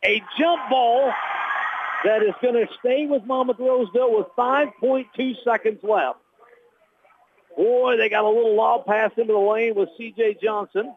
[0.03, 1.11] a jump ball
[2.03, 6.19] that is going to stay with Monmouth Roseville with 5.2 seconds left.
[7.57, 10.37] Boy, they got a little lob pass into the lane with C.J.
[10.41, 10.93] Johnson.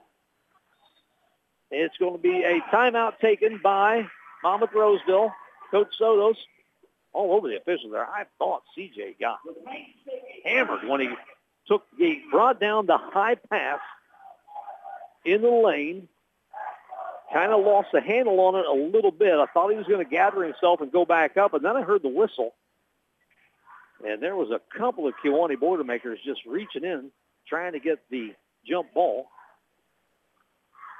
[1.70, 4.06] It's going to be a timeout taken by
[4.42, 5.32] Monmouth Roseville.
[5.70, 6.36] Coach Sotos
[7.12, 8.06] all over the officials there.
[8.06, 9.16] I thought C.J.
[9.20, 9.38] got
[10.44, 11.08] hammered when he
[11.68, 13.80] took he brought down the high pass
[15.24, 16.08] in the lane.
[17.32, 19.34] Kind of lost the handle on it a little bit.
[19.34, 21.82] I thought he was going to gather himself and go back up, and then I
[21.82, 22.54] heard the whistle.
[24.02, 27.10] And there was a couple of Kewanee Boilermakers just reaching in,
[27.46, 28.32] trying to get the
[28.66, 29.28] jump ball.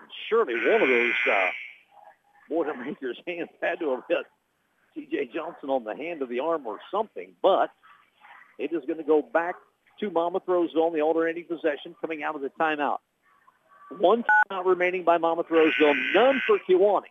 [0.03, 1.51] And surely one of those uh,
[2.51, 4.27] Boilermakers' hands had to have hit
[4.95, 5.31] C.J.
[5.32, 7.32] Johnson on the hand of the arm or something.
[7.40, 7.70] But
[8.59, 9.55] it is going to go back
[10.00, 12.98] to Monmouth Roseville in the alternating possession coming out of the timeout.
[13.98, 17.02] One timeout remaining by Monmouth Roseville, none for Kewanee.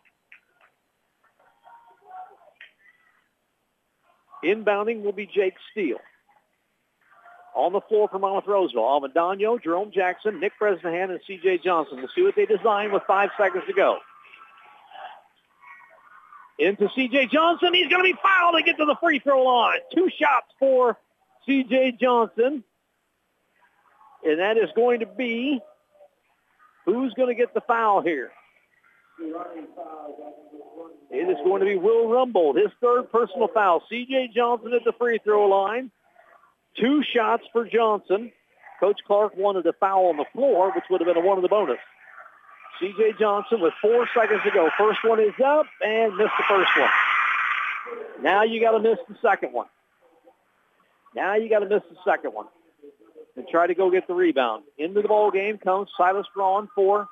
[4.44, 5.98] Inbounding will be Jake Steele.
[7.56, 11.60] On the floor for Monmouth Roseville, Avendano, Jerome Jackson, Nick Bresnahan, and C.J.
[11.64, 11.98] Johnson.
[11.98, 13.98] We'll see what they design with five seconds to go.
[16.60, 17.28] into C.J.
[17.28, 17.74] Johnson.
[17.74, 19.80] He's going to be fouled to get to the free throw line.
[19.96, 20.98] Two shots for
[21.48, 21.98] C.J.
[22.00, 22.64] Johnson.
[24.24, 25.60] And that is going to be,
[26.86, 28.32] who's going to get the foul here?
[31.10, 33.84] It is going to be Will Rumbold, his third personal foul.
[33.90, 34.32] C.J.
[34.36, 35.92] Johnson at the free throw line.
[36.80, 38.32] Two shots for Johnson.
[38.80, 41.42] Coach Clark wanted a foul on the floor, which would have been a one of
[41.42, 41.80] the bonus.
[42.80, 43.14] C.J.
[43.20, 44.70] Johnson with four seconds to go.
[44.78, 46.90] First one is up and missed the first one.
[48.22, 49.68] Now you got to miss the second one.
[51.16, 52.48] Now you got to miss the second one
[53.38, 54.64] and try to go get the rebound.
[54.78, 57.08] Into the ball game comes Silas Braun for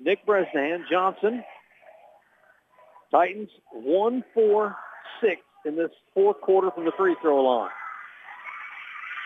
[0.00, 0.86] Nick Bresnahan.
[0.90, 1.44] Johnson.
[3.10, 4.74] Titans 1-4-6
[5.64, 7.70] in this fourth quarter from the free throw line.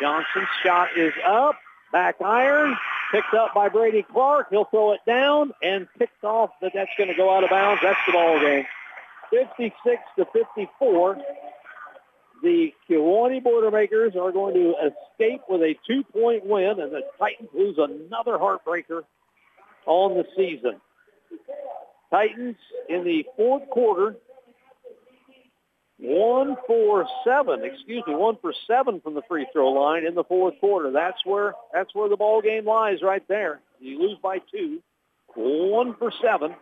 [0.00, 1.56] Johnson's shot is up.
[1.92, 2.76] Back iron.
[3.12, 4.46] Picked up by Brady Clark.
[4.50, 7.82] He'll throw it down and picked off that that's going to go out of bounds.
[7.82, 8.64] That's the ball game.
[9.30, 9.74] 56
[10.16, 11.18] to 54.
[12.42, 17.76] The Kewanee Boilermakers are going to escape with a two-point win, and the Titans lose
[17.78, 19.02] another heartbreaker
[19.86, 20.80] on the season.
[22.10, 22.56] Titans
[22.88, 24.16] in the fourth quarter
[26.02, 30.24] one for seven, excuse me, one for seven from the free throw line in the
[30.24, 30.90] fourth quarter.
[30.90, 33.60] That's where that's where the ball game lies right there.
[33.80, 34.80] You lose by two,
[35.34, 36.54] one for seven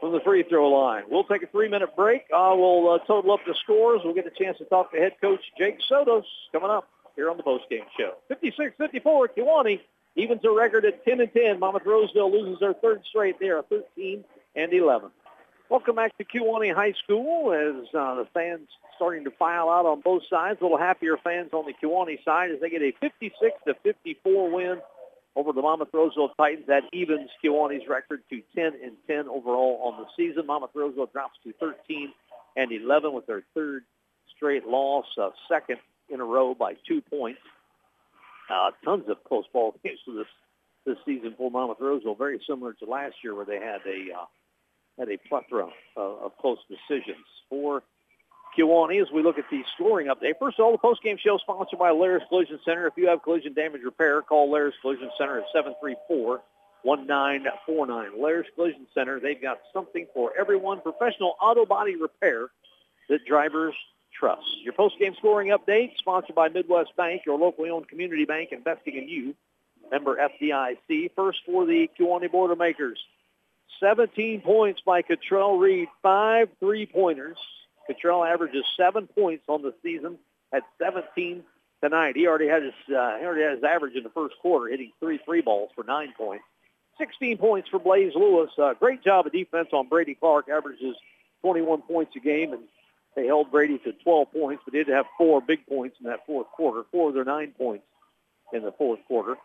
[0.00, 1.04] from the free throw line.
[1.08, 2.22] We'll take a three-minute break.
[2.34, 4.00] Uh, we'll uh, total up the scores.
[4.04, 7.36] We'll get a chance to talk to head coach Jake Sotos coming up here on
[7.36, 8.14] the post-game show.
[8.30, 9.80] 56-54, Kewanee
[10.16, 11.58] evens a record at 10 and 10.
[11.58, 13.38] Monmouth Roseville loses their third straight.
[13.38, 14.24] They are 13
[14.56, 15.10] and 11.
[15.68, 20.00] Welcome back to Kewanee High School as uh, the fans starting to file out on
[20.00, 20.58] both sides.
[20.60, 23.34] A little happier fans on the Kewanee side as they get a 56
[23.66, 24.78] to 54 win
[25.36, 26.66] over the Monmouth Roseville Titans.
[26.68, 30.46] That evens Kewanee's record to 10 and 10 overall on the season.
[30.46, 32.12] Monmouth Roseville drops to 13
[32.56, 33.84] and 11 with their third
[34.36, 35.78] straight loss, uh, second
[36.08, 37.40] in a row by two points.
[38.50, 40.26] Uh, tons of close ball games this
[40.84, 44.24] this season for Monmouth Roseville, very similar to last year where they had a uh,
[44.98, 47.24] had a plethora of, of close decisions.
[47.48, 47.82] For
[48.56, 51.78] Kewanee, as we look at the scoring update, first of all, the postgame show sponsored
[51.78, 52.86] by Laris Collision Center.
[52.86, 56.40] If you have collision damage repair, call Laris Collision Center at 734-1949.
[58.18, 60.80] Laris Collision Center, they've got something for everyone.
[60.82, 62.48] Professional auto body repair
[63.08, 63.74] that drivers
[64.18, 64.44] trust.
[64.62, 69.08] Your postgame scoring update sponsored by Midwest Bank, your locally owned community bank investing in
[69.08, 69.34] you.
[69.90, 71.10] Member FDIC.
[71.16, 72.98] First for the Kewanee Boilermakers.
[73.80, 77.38] 17 points by Cottrell Reed, five three-pointers.
[77.86, 80.18] Cottrell averages seven points on the season
[80.52, 81.42] at 17
[81.82, 82.16] tonight.
[82.16, 84.92] He already had his uh, he already had his average in the first quarter, hitting
[85.00, 86.44] three three balls for nine points.
[86.98, 88.50] 16 points for Blaze Lewis.
[88.56, 90.48] Uh, great job of defense on Brady Clark.
[90.48, 90.94] Averages
[91.40, 92.62] 21 points a game, and
[93.16, 96.46] they held Brady to 12 points, but did have four big points in that fourth
[96.48, 96.84] quarter.
[96.92, 97.84] Four of their nine points
[98.52, 99.36] in the fourth quarter.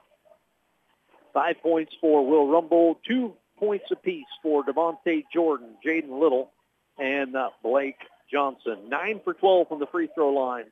[1.33, 2.97] Five points for Will Rumbold.
[3.07, 6.51] Two points apiece for Devontae Jordan, Jaden Little,
[6.97, 7.97] and uh, Blake
[8.31, 8.89] Johnson.
[8.89, 10.65] Nine for 12 from the free throw line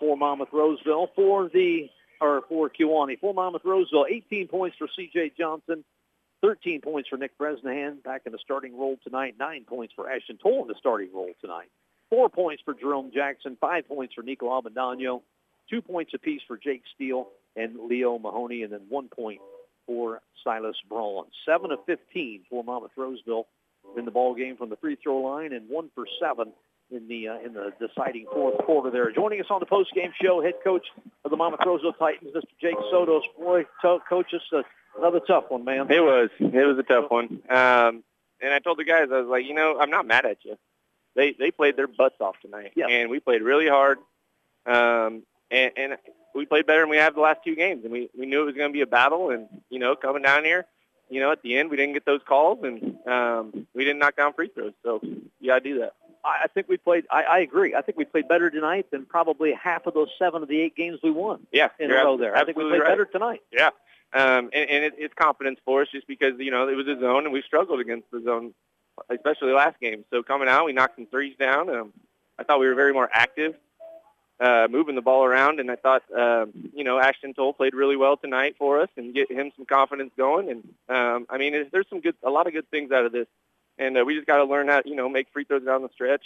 [0.00, 1.08] for Monmouth Roseville.
[1.14, 1.88] For the
[2.20, 3.18] or for Kewanee.
[3.20, 5.32] For Monmouth Roseville, 18 points for C.J.
[5.38, 5.84] Johnson,
[6.42, 9.34] 13 points for Nick Bresnahan back in the starting role tonight.
[9.38, 11.70] Nine points for Ashton Toll in the starting role tonight.
[12.10, 13.56] Four points for Jerome Jackson.
[13.60, 15.22] Five points for Nico Avendano.
[15.68, 19.40] Two points apiece for Jake Steele and Leo Mahoney, and then one point
[19.86, 21.26] for Silas Braun.
[21.46, 23.46] 7 of 15 for Monmouth Roseville
[23.96, 26.52] in the ball game from the free throw line and 1 for 7
[26.90, 29.10] in the uh, in the deciding fourth quarter there.
[29.12, 30.86] Joining us on the post game show, head coach
[31.24, 32.42] of the Roseville Titans, Mr.
[32.60, 33.22] Jake Sotos.
[33.38, 34.62] Boy, t- coach, us uh,
[34.98, 35.90] another tough one, man.
[35.90, 36.30] It was.
[36.38, 37.42] It was a tough one.
[37.48, 38.02] Um,
[38.40, 40.56] and I told the guys, I was like, you know, I'm not mad at you.
[41.14, 42.86] They they played their butts off tonight, yeah.
[42.86, 43.98] and we played really hard.
[44.66, 45.96] Um, and, and
[46.34, 48.46] we played better than we have the last two games, and we we knew it
[48.46, 49.30] was going to be a battle.
[49.30, 50.66] And you know, coming down here,
[51.08, 54.16] you know, at the end we didn't get those calls, and um, we didn't knock
[54.16, 54.74] down free throws.
[54.84, 55.94] So you got to do that.
[56.44, 57.04] I think we played.
[57.10, 57.74] I, I agree.
[57.74, 60.76] I think we played better tonight than probably half of those seven of the eight
[60.76, 61.46] games we won.
[61.52, 62.36] Yeah, in a row there.
[62.36, 62.88] I think we played right.
[62.88, 63.42] better tonight.
[63.52, 63.70] Yeah,
[64.12, 66.98] um, and, and it, it's confidence for us just because you know it was a
[67.00, 68.54] zone, and we struggled against the zone,
[69.10, 70.04] especially last game.
[70.10, 71.70] So coming out, we knocked some threes down.
[71.70, 71.92] Um,
[72.38, 73.54] I thought we were very more active
[74.40, 75.60] uh, moving the ball around.
[75.60, 79.14] And I thought, um, you know, Ashton Toll played really well tonight for us and
[79.14, 80.50] get him some confidence going.
[80.50, 83.26] And um, I mean, there's some good, a lot of good things out of this.
[83.78, 85.88] And uh, we just got to learn how, you know, make free throws down the
[85.92, 86.24] stretch.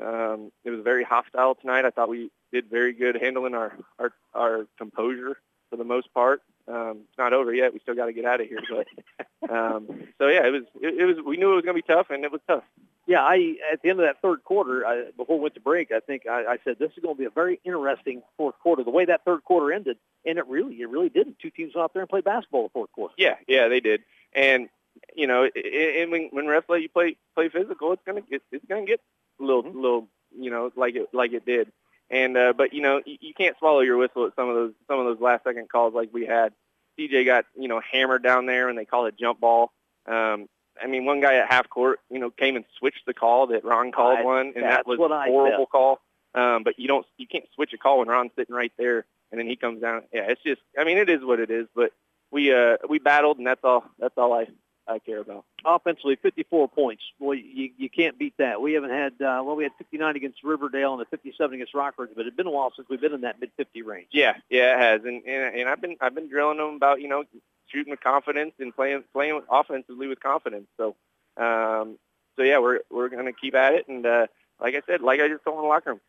[0.00, 1.84] Um, it was very hostile tonight.
[1.84, 5.38] I thought we did very good handling our our, our composure
[5.70, 6.42] for the most part.
[6.68, 7.72] Um, it's not over yet.
[7.72, 8.60] We still got to get out of here.
[8.68, 9.86] But um,
[10.18, 11.16] so yeah, it was it, it was.
[11.24, 12.64] We knew it was going to be tough, and it was tough.
[13.06, 15.92] Yeah, I at the end of that third quarter, I, before we went to break,
[15.92, 18.82] I think I, I said this is going to be a very interesting fourth quarter.
[18.82, 21.38] The way that third quarter ended, and it really, it really didn't.
[21.38, 23.14] Two teams went out there and played basketball the fourth quarter.
[23.16, 24.02] Yeah, yeah, they did.
[24.32, 24.68] And
[25.14, 28.86] you know, and when when let you play play physical, it's gonna get it's gonna
[28.86, 29.00] get
[29.40, 29.80] a little mm-hmm.
[29.80, 31.72] little you know like it like it did.
[32.08, 34.72] And uh, but you know you, you can't swallow your whistle at some of those
[34.88, 36.52] some of those last second calls like we had.
[36.98, 39.72] CJ got you know hammered down there, and they called a jump ball.
[40.06, 40.48] Um,
[40.82, 43.64] I mean, one guy at half court, you know, came and switched the call that
[43.64, 46.00] Ron called I, one, and that was a horrible call.
[46.34, 49.40] Um, but you don't, you can't switch a call when Ron's sitting right there, and
[49.40, 50.02] then he comes down.
[50.12, 51.66] Yeah, it's just, I mean, it is what it is.
[51.74, 51.92] But
[52.30, 53.84] we, uh, we battled, and that's all.
[53.98, 54.48] That's all I,
[54.88, 55.44] I care about.
[55.64, 57.02] Offensively, 54 points.
[57.18, 58.60] Well, you, you can't beat that.
[58.60, 62.14] We haven't had, uh, well, we had 59 against Riverdale and a 57 against Rockridge,
[62.14, 64.08] but it's been a while since we've been in that mid 50 range.
[64.12, 67.08] Yeah, yeah, it has, and and, and I've been, I've been drilling them about, you
[67.08, 67.24] know,
[67.68, 70.66] shooting with confidence and playing, playing offensively with confidence.
[70.76, 70.94] So
[71.36, 71.98] um,
[72.36, 74.26] so yeah, we're we're going to keep at it, and uh,
[74.60, 76.00] like I said, like I just told in the locker room,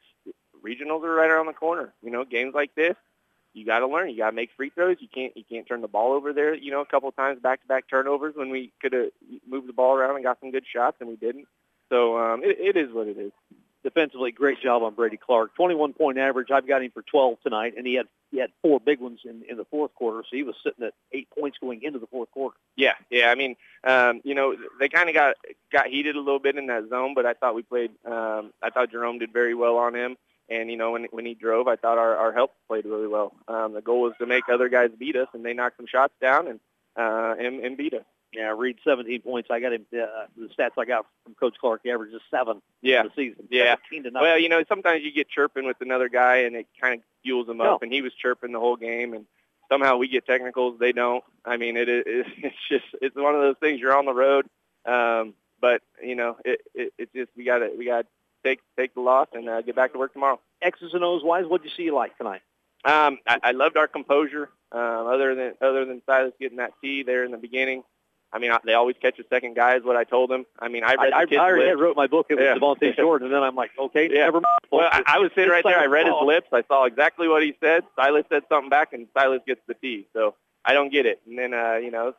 [0.63, 1.93] regionals are right around the corner.
[2.01, 2.95] You know, games like this,
[3.57, 4.09] you got to learn.
[4.09, 4.97] You got to make free throws.
[4.99, 6.53] You can't you can't turn the ball over there.
[6.53, 9.09] You know, a couple of times back to back turnovers when we could have
[9.49, 11.47] moved the ball around and got some good shots, and we didn't.
[11.89, 13.31] So um, it, it is what it is
[13.83, 15.55] defensively, great job on Brady Clark.
[15.55, 16.51] 21 point average.
[16.51, 19.43] I've got him for 12 tonight, and he had he had four big ones in
[19.49, 22.29] in the fourth quarter, so he was sitting at eight points going into the fourth
[22.31, 22.57] quarter.
[22.75, 23.29] Yeah, yeah.
[23.29, 23.55] I mean,
[23.85, 25.35] um, you know, they kind of got
[25.71, 27.91] got heated a little bit in that zone, but I thought we played.
[28.05, 30.17] Um, I thought Jerome did very well on him.
[30.49, 33.33] And you know when when he drove, I thought our our help played really well.
[33.47, 36.13] Um, the goal was to make other guys beat us, and they knocked some shots
[36.21, 36.59] down and
[36.95, 38.05] uh, and, and beat us.
[38.33, 39.49] Yeah, Reed 17 points.
[39.49, 39.85] I got him.
[39.93, 42.61] Uh, the stats I got from Coach Clark, he averages seven.
[42.81, 43.47] Yeah, the season.
[43.49, 43.75] Yeah.
[43.75, 47.01] To well, you know, sometimes you get chirping with another guy, and it kind of
[47.23, 47.75] fuels him no.
[47.75, 47.83] up.
[47.83, 49.25] And he was chirping the whole game, and
[49.71, 51.23] somehow we get technicals, they don't.
[51.45, 52.05] I mean, it, it
[52.37, 53.79] it's just it's one of those things.
[53.79, 54.45] You're on the road,
[54.85, 58.05] um, but you know, it, it it's just we got to we got
[58.47, 60.39] take take the loss and uh, get back to work tomorrow.
[60.61, 62.41] X's and O's wise, what did you see like tonight?
[62.85, 64.49] Um, I, I loved our composure.
[64.71, 67.83] Um, other than other than Silas getting that tee there in the beginning.
[68.33, 70.45] I mean, they always catch a second guy is what I told them.
[70.59, 71.79] I mean, I read I, the kid's I already lips.
[71.81, 72.25] wrote my book.
[72.29, 72.55] It was Yeah.
[72.55, 74.25] Devontae Jordan, and then I'm like, okay, Yeah.
[74.25, 74.59] never mind.
[74.69, 75.79] Well, I, I was sitting right there.
[75.79, 76.49] I read his lips.
[76.51, 77.83] I saw exactly what he said.
[77.95, 80.07] Silas said something back, and Silas gets the tee.
[80.11, 81.21] So I don't get it.
[81.25, 82.13] And then, uh, you know,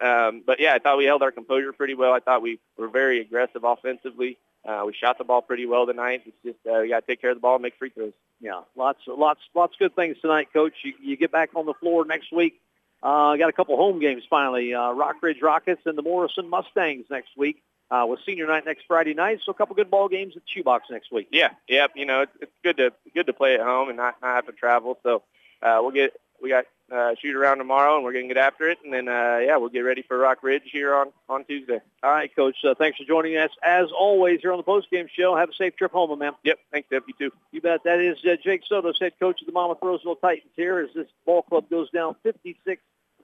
[0.00, 2.12] um, but yeah, I thought we held our composure pretty well.
[2.12, 4.38] I thought we were very aggressive offensively.
[4.64, 6.22] Uh, we shot the ball pretty well tonight.
[6.26, 8.12] It's just uh, we got to take care of the ball and make free throws.
[8.40, 10.72] Yeah, lots, lots, lots of good things tonight, Coach.
[10.82, 12.60] You, you get back on the floor next week.
[13.02, 14.72] Uh, got a couple home games finally.
[14.72, 17.62] Uh, Rock Ridge Rockets and the Morrison Mustangs next week.
[17.90, 20.86] Uh, with senior night next Friday night, so a couple good ball games at Shoebox
[20.90, 21.28] next week.
[21.30, 21.92] Yeah, yep.
[21.94, 24.46] You know, it's, it's good to good to play at home and not, not have
[24.46, 24.98] to travel.
[25.02, 25.22] So
[25.62, 28.78] uh, we'll get we got uh, shoot around tomorrow, and we're gonna get after it.
[28.84, 31.80] And then uh, yeah, we'll get ready for Rock Ridge here on on Tuesday.
[32.02, 32.56] All right, Coach.
[32.64, 35.34] Uh, thanks for joining us as always here on the post game show.
[35.36, 36.32] Have a safe trip home, man.
[36.44, 36.58] Yep.
[36.72, 37.04] Thanks, Deb.
[37.08, 37.36] You too.
[37.52, 37.84] You bet.
[37.84, 41.08] That is uh, Jake Soto, head coach of the Monmouth Roseville Titans here as this
[41.24, 42.82] ball club goes down 56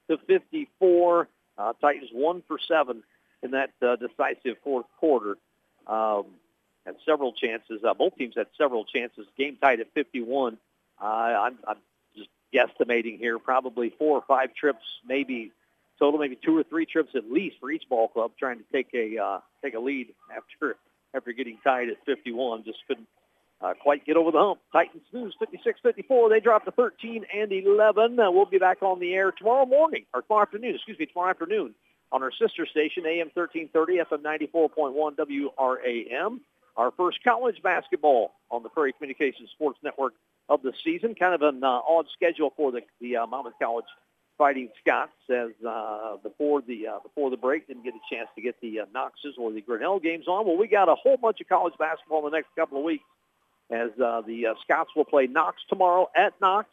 [0.08, 1.28] to 54.
[1.58, 3.02] Uh, Titans one for seven
[3.42, 5.36] in that uh, decisive fourth quarter.
[5.86, 6.26] Um,
[6.86, 7.84] had several chances.
[7.84, 9.26] Uh, both teams had several chances.
[9.36, 10.56] Game tied at 51.
[11.00, 11.76] Uh, I'm, I'm
[12.54, 15.52] guesstimating here, probably four or five trips, maybe
[15.98, 18.88] total, maybe two or three trips at least for each ball club, trying to take
[18.94, 20.76] a uh, take a lead after
[21.14, 22.64] after getting tied at 51.
[22.64, 23.06] Just couldn't
[23.60, 24.60] uh, quite get over the hump.
[24.72, 26.30] Titans lose 56-54.
[26.30, 28.18] They drop to 13 and 11.
[28.18, 31.30] Uh, we'll be back on the air tomorrow morning, or tomorrow afternoon, excuse me, tomorrow
[31.30, 31.74] afternoon
[32.12, 36.40] on our sister station, AM 1330, FM 94.1 WRAM.
[36.76, 40.14] Our first college basketball on the Prairie Communications Sports Network
[40.50, 41.14] of the season.
[41.14, 43.86] Kind of an uh, odd schedule for the, the uh, Monmouth College
[44.36, 48.42] Fighting Scots as uh, before the uh, before the break didn't get a chance to
[48.42, 50.46] get the uh, Knoxes or the Grinnell games on.
[50.46, 53.04] Well, we got a whole bunch of college basketball in the next couple of weeks
[53.70, 56.68] as uh, the uh, Scots will play Knox tomorrow at Knox.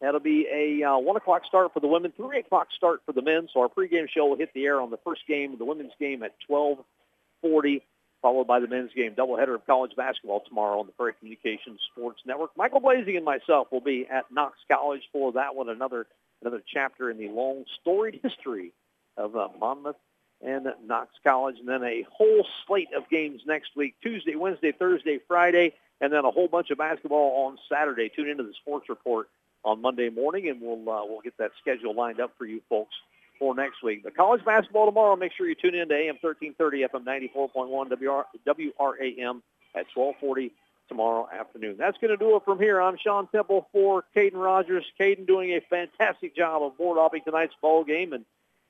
[0.00, 3.22] That'll be a uh, 1 o'clock start for the women, 3 o'clock start for the
[3.22, 3.48] men.
[3.54, 6.24] So our pregame show will hit the air on the first game, the women's game
[6.24, 7.84] at 1240,
[8.22, 9.14] followed by the men's game.
[9.14, 12.50] Doubleheader of college basketball tomorrow on the Prairie Communications Sports Network.
[12.56, 16.06] Michael Blazing and myself will be at Knox College for that one, another
[16.40, 18.72] another chapter in the long storied history
[19.16, 19.96] of uh, Monmouth
[20.40, 21.56] and Knox College.
[21.58, 26.24] And then a whole slate of games next week, Tuesday, Wednesday, Thursday, Friday, and then
[26.24, 28.08] a whole bunch of basketball on Saturday.
[28.08, 29.28] Tune into the sports report
[29.64, 32.94] on Monday morning, and we'll uh, we'll get that schedule lined up for you folks
[33.42, 34.04] for next week.
[34.04, 35.16] The college basketball tomorrow.
[35.16, 37.04] Make sure you tune in to AM 1330 FM
[37.34, 39.42] 94.1 WR, WRAM
[39.74, 40.52] at 1240
[40.88, 41.74] tomorrow afternoon.
[41.76, 42.80] That's going to do it from here.
[42.80, 44.84] I'm Sean Temple for Caden Rogers.
[45.00, 48.24] Caden doing a fantastic job of board hopping tonight's ball game and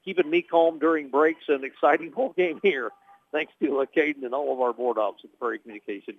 [0.07, 1.45] keeping me calm during breaks.
[1.49, 2.93] An exciting ball game here
[3.33, 6.17] Thanks to uh, Caden and all of our board ops at the Prairie Communication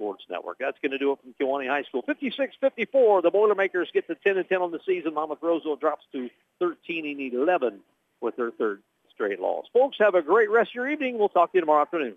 [0.00, 0.56] Sports Network.
[0.58, 2.02] That's going to do it from Kewanee High School.
[2.08, 5.12] 56-54, the Boilermakers get to 10 and 10 on the season.
[5.12, 7.80] Monmouth Roseville drops to 13 and 11
[8.22, 8.82] with their third
[9.12, 9.66] straight loss.
[9.74, 11.18] Folks, have a great rest of your evening.
[11.18, 12.14] We'll talk to you tomorrow afternoon.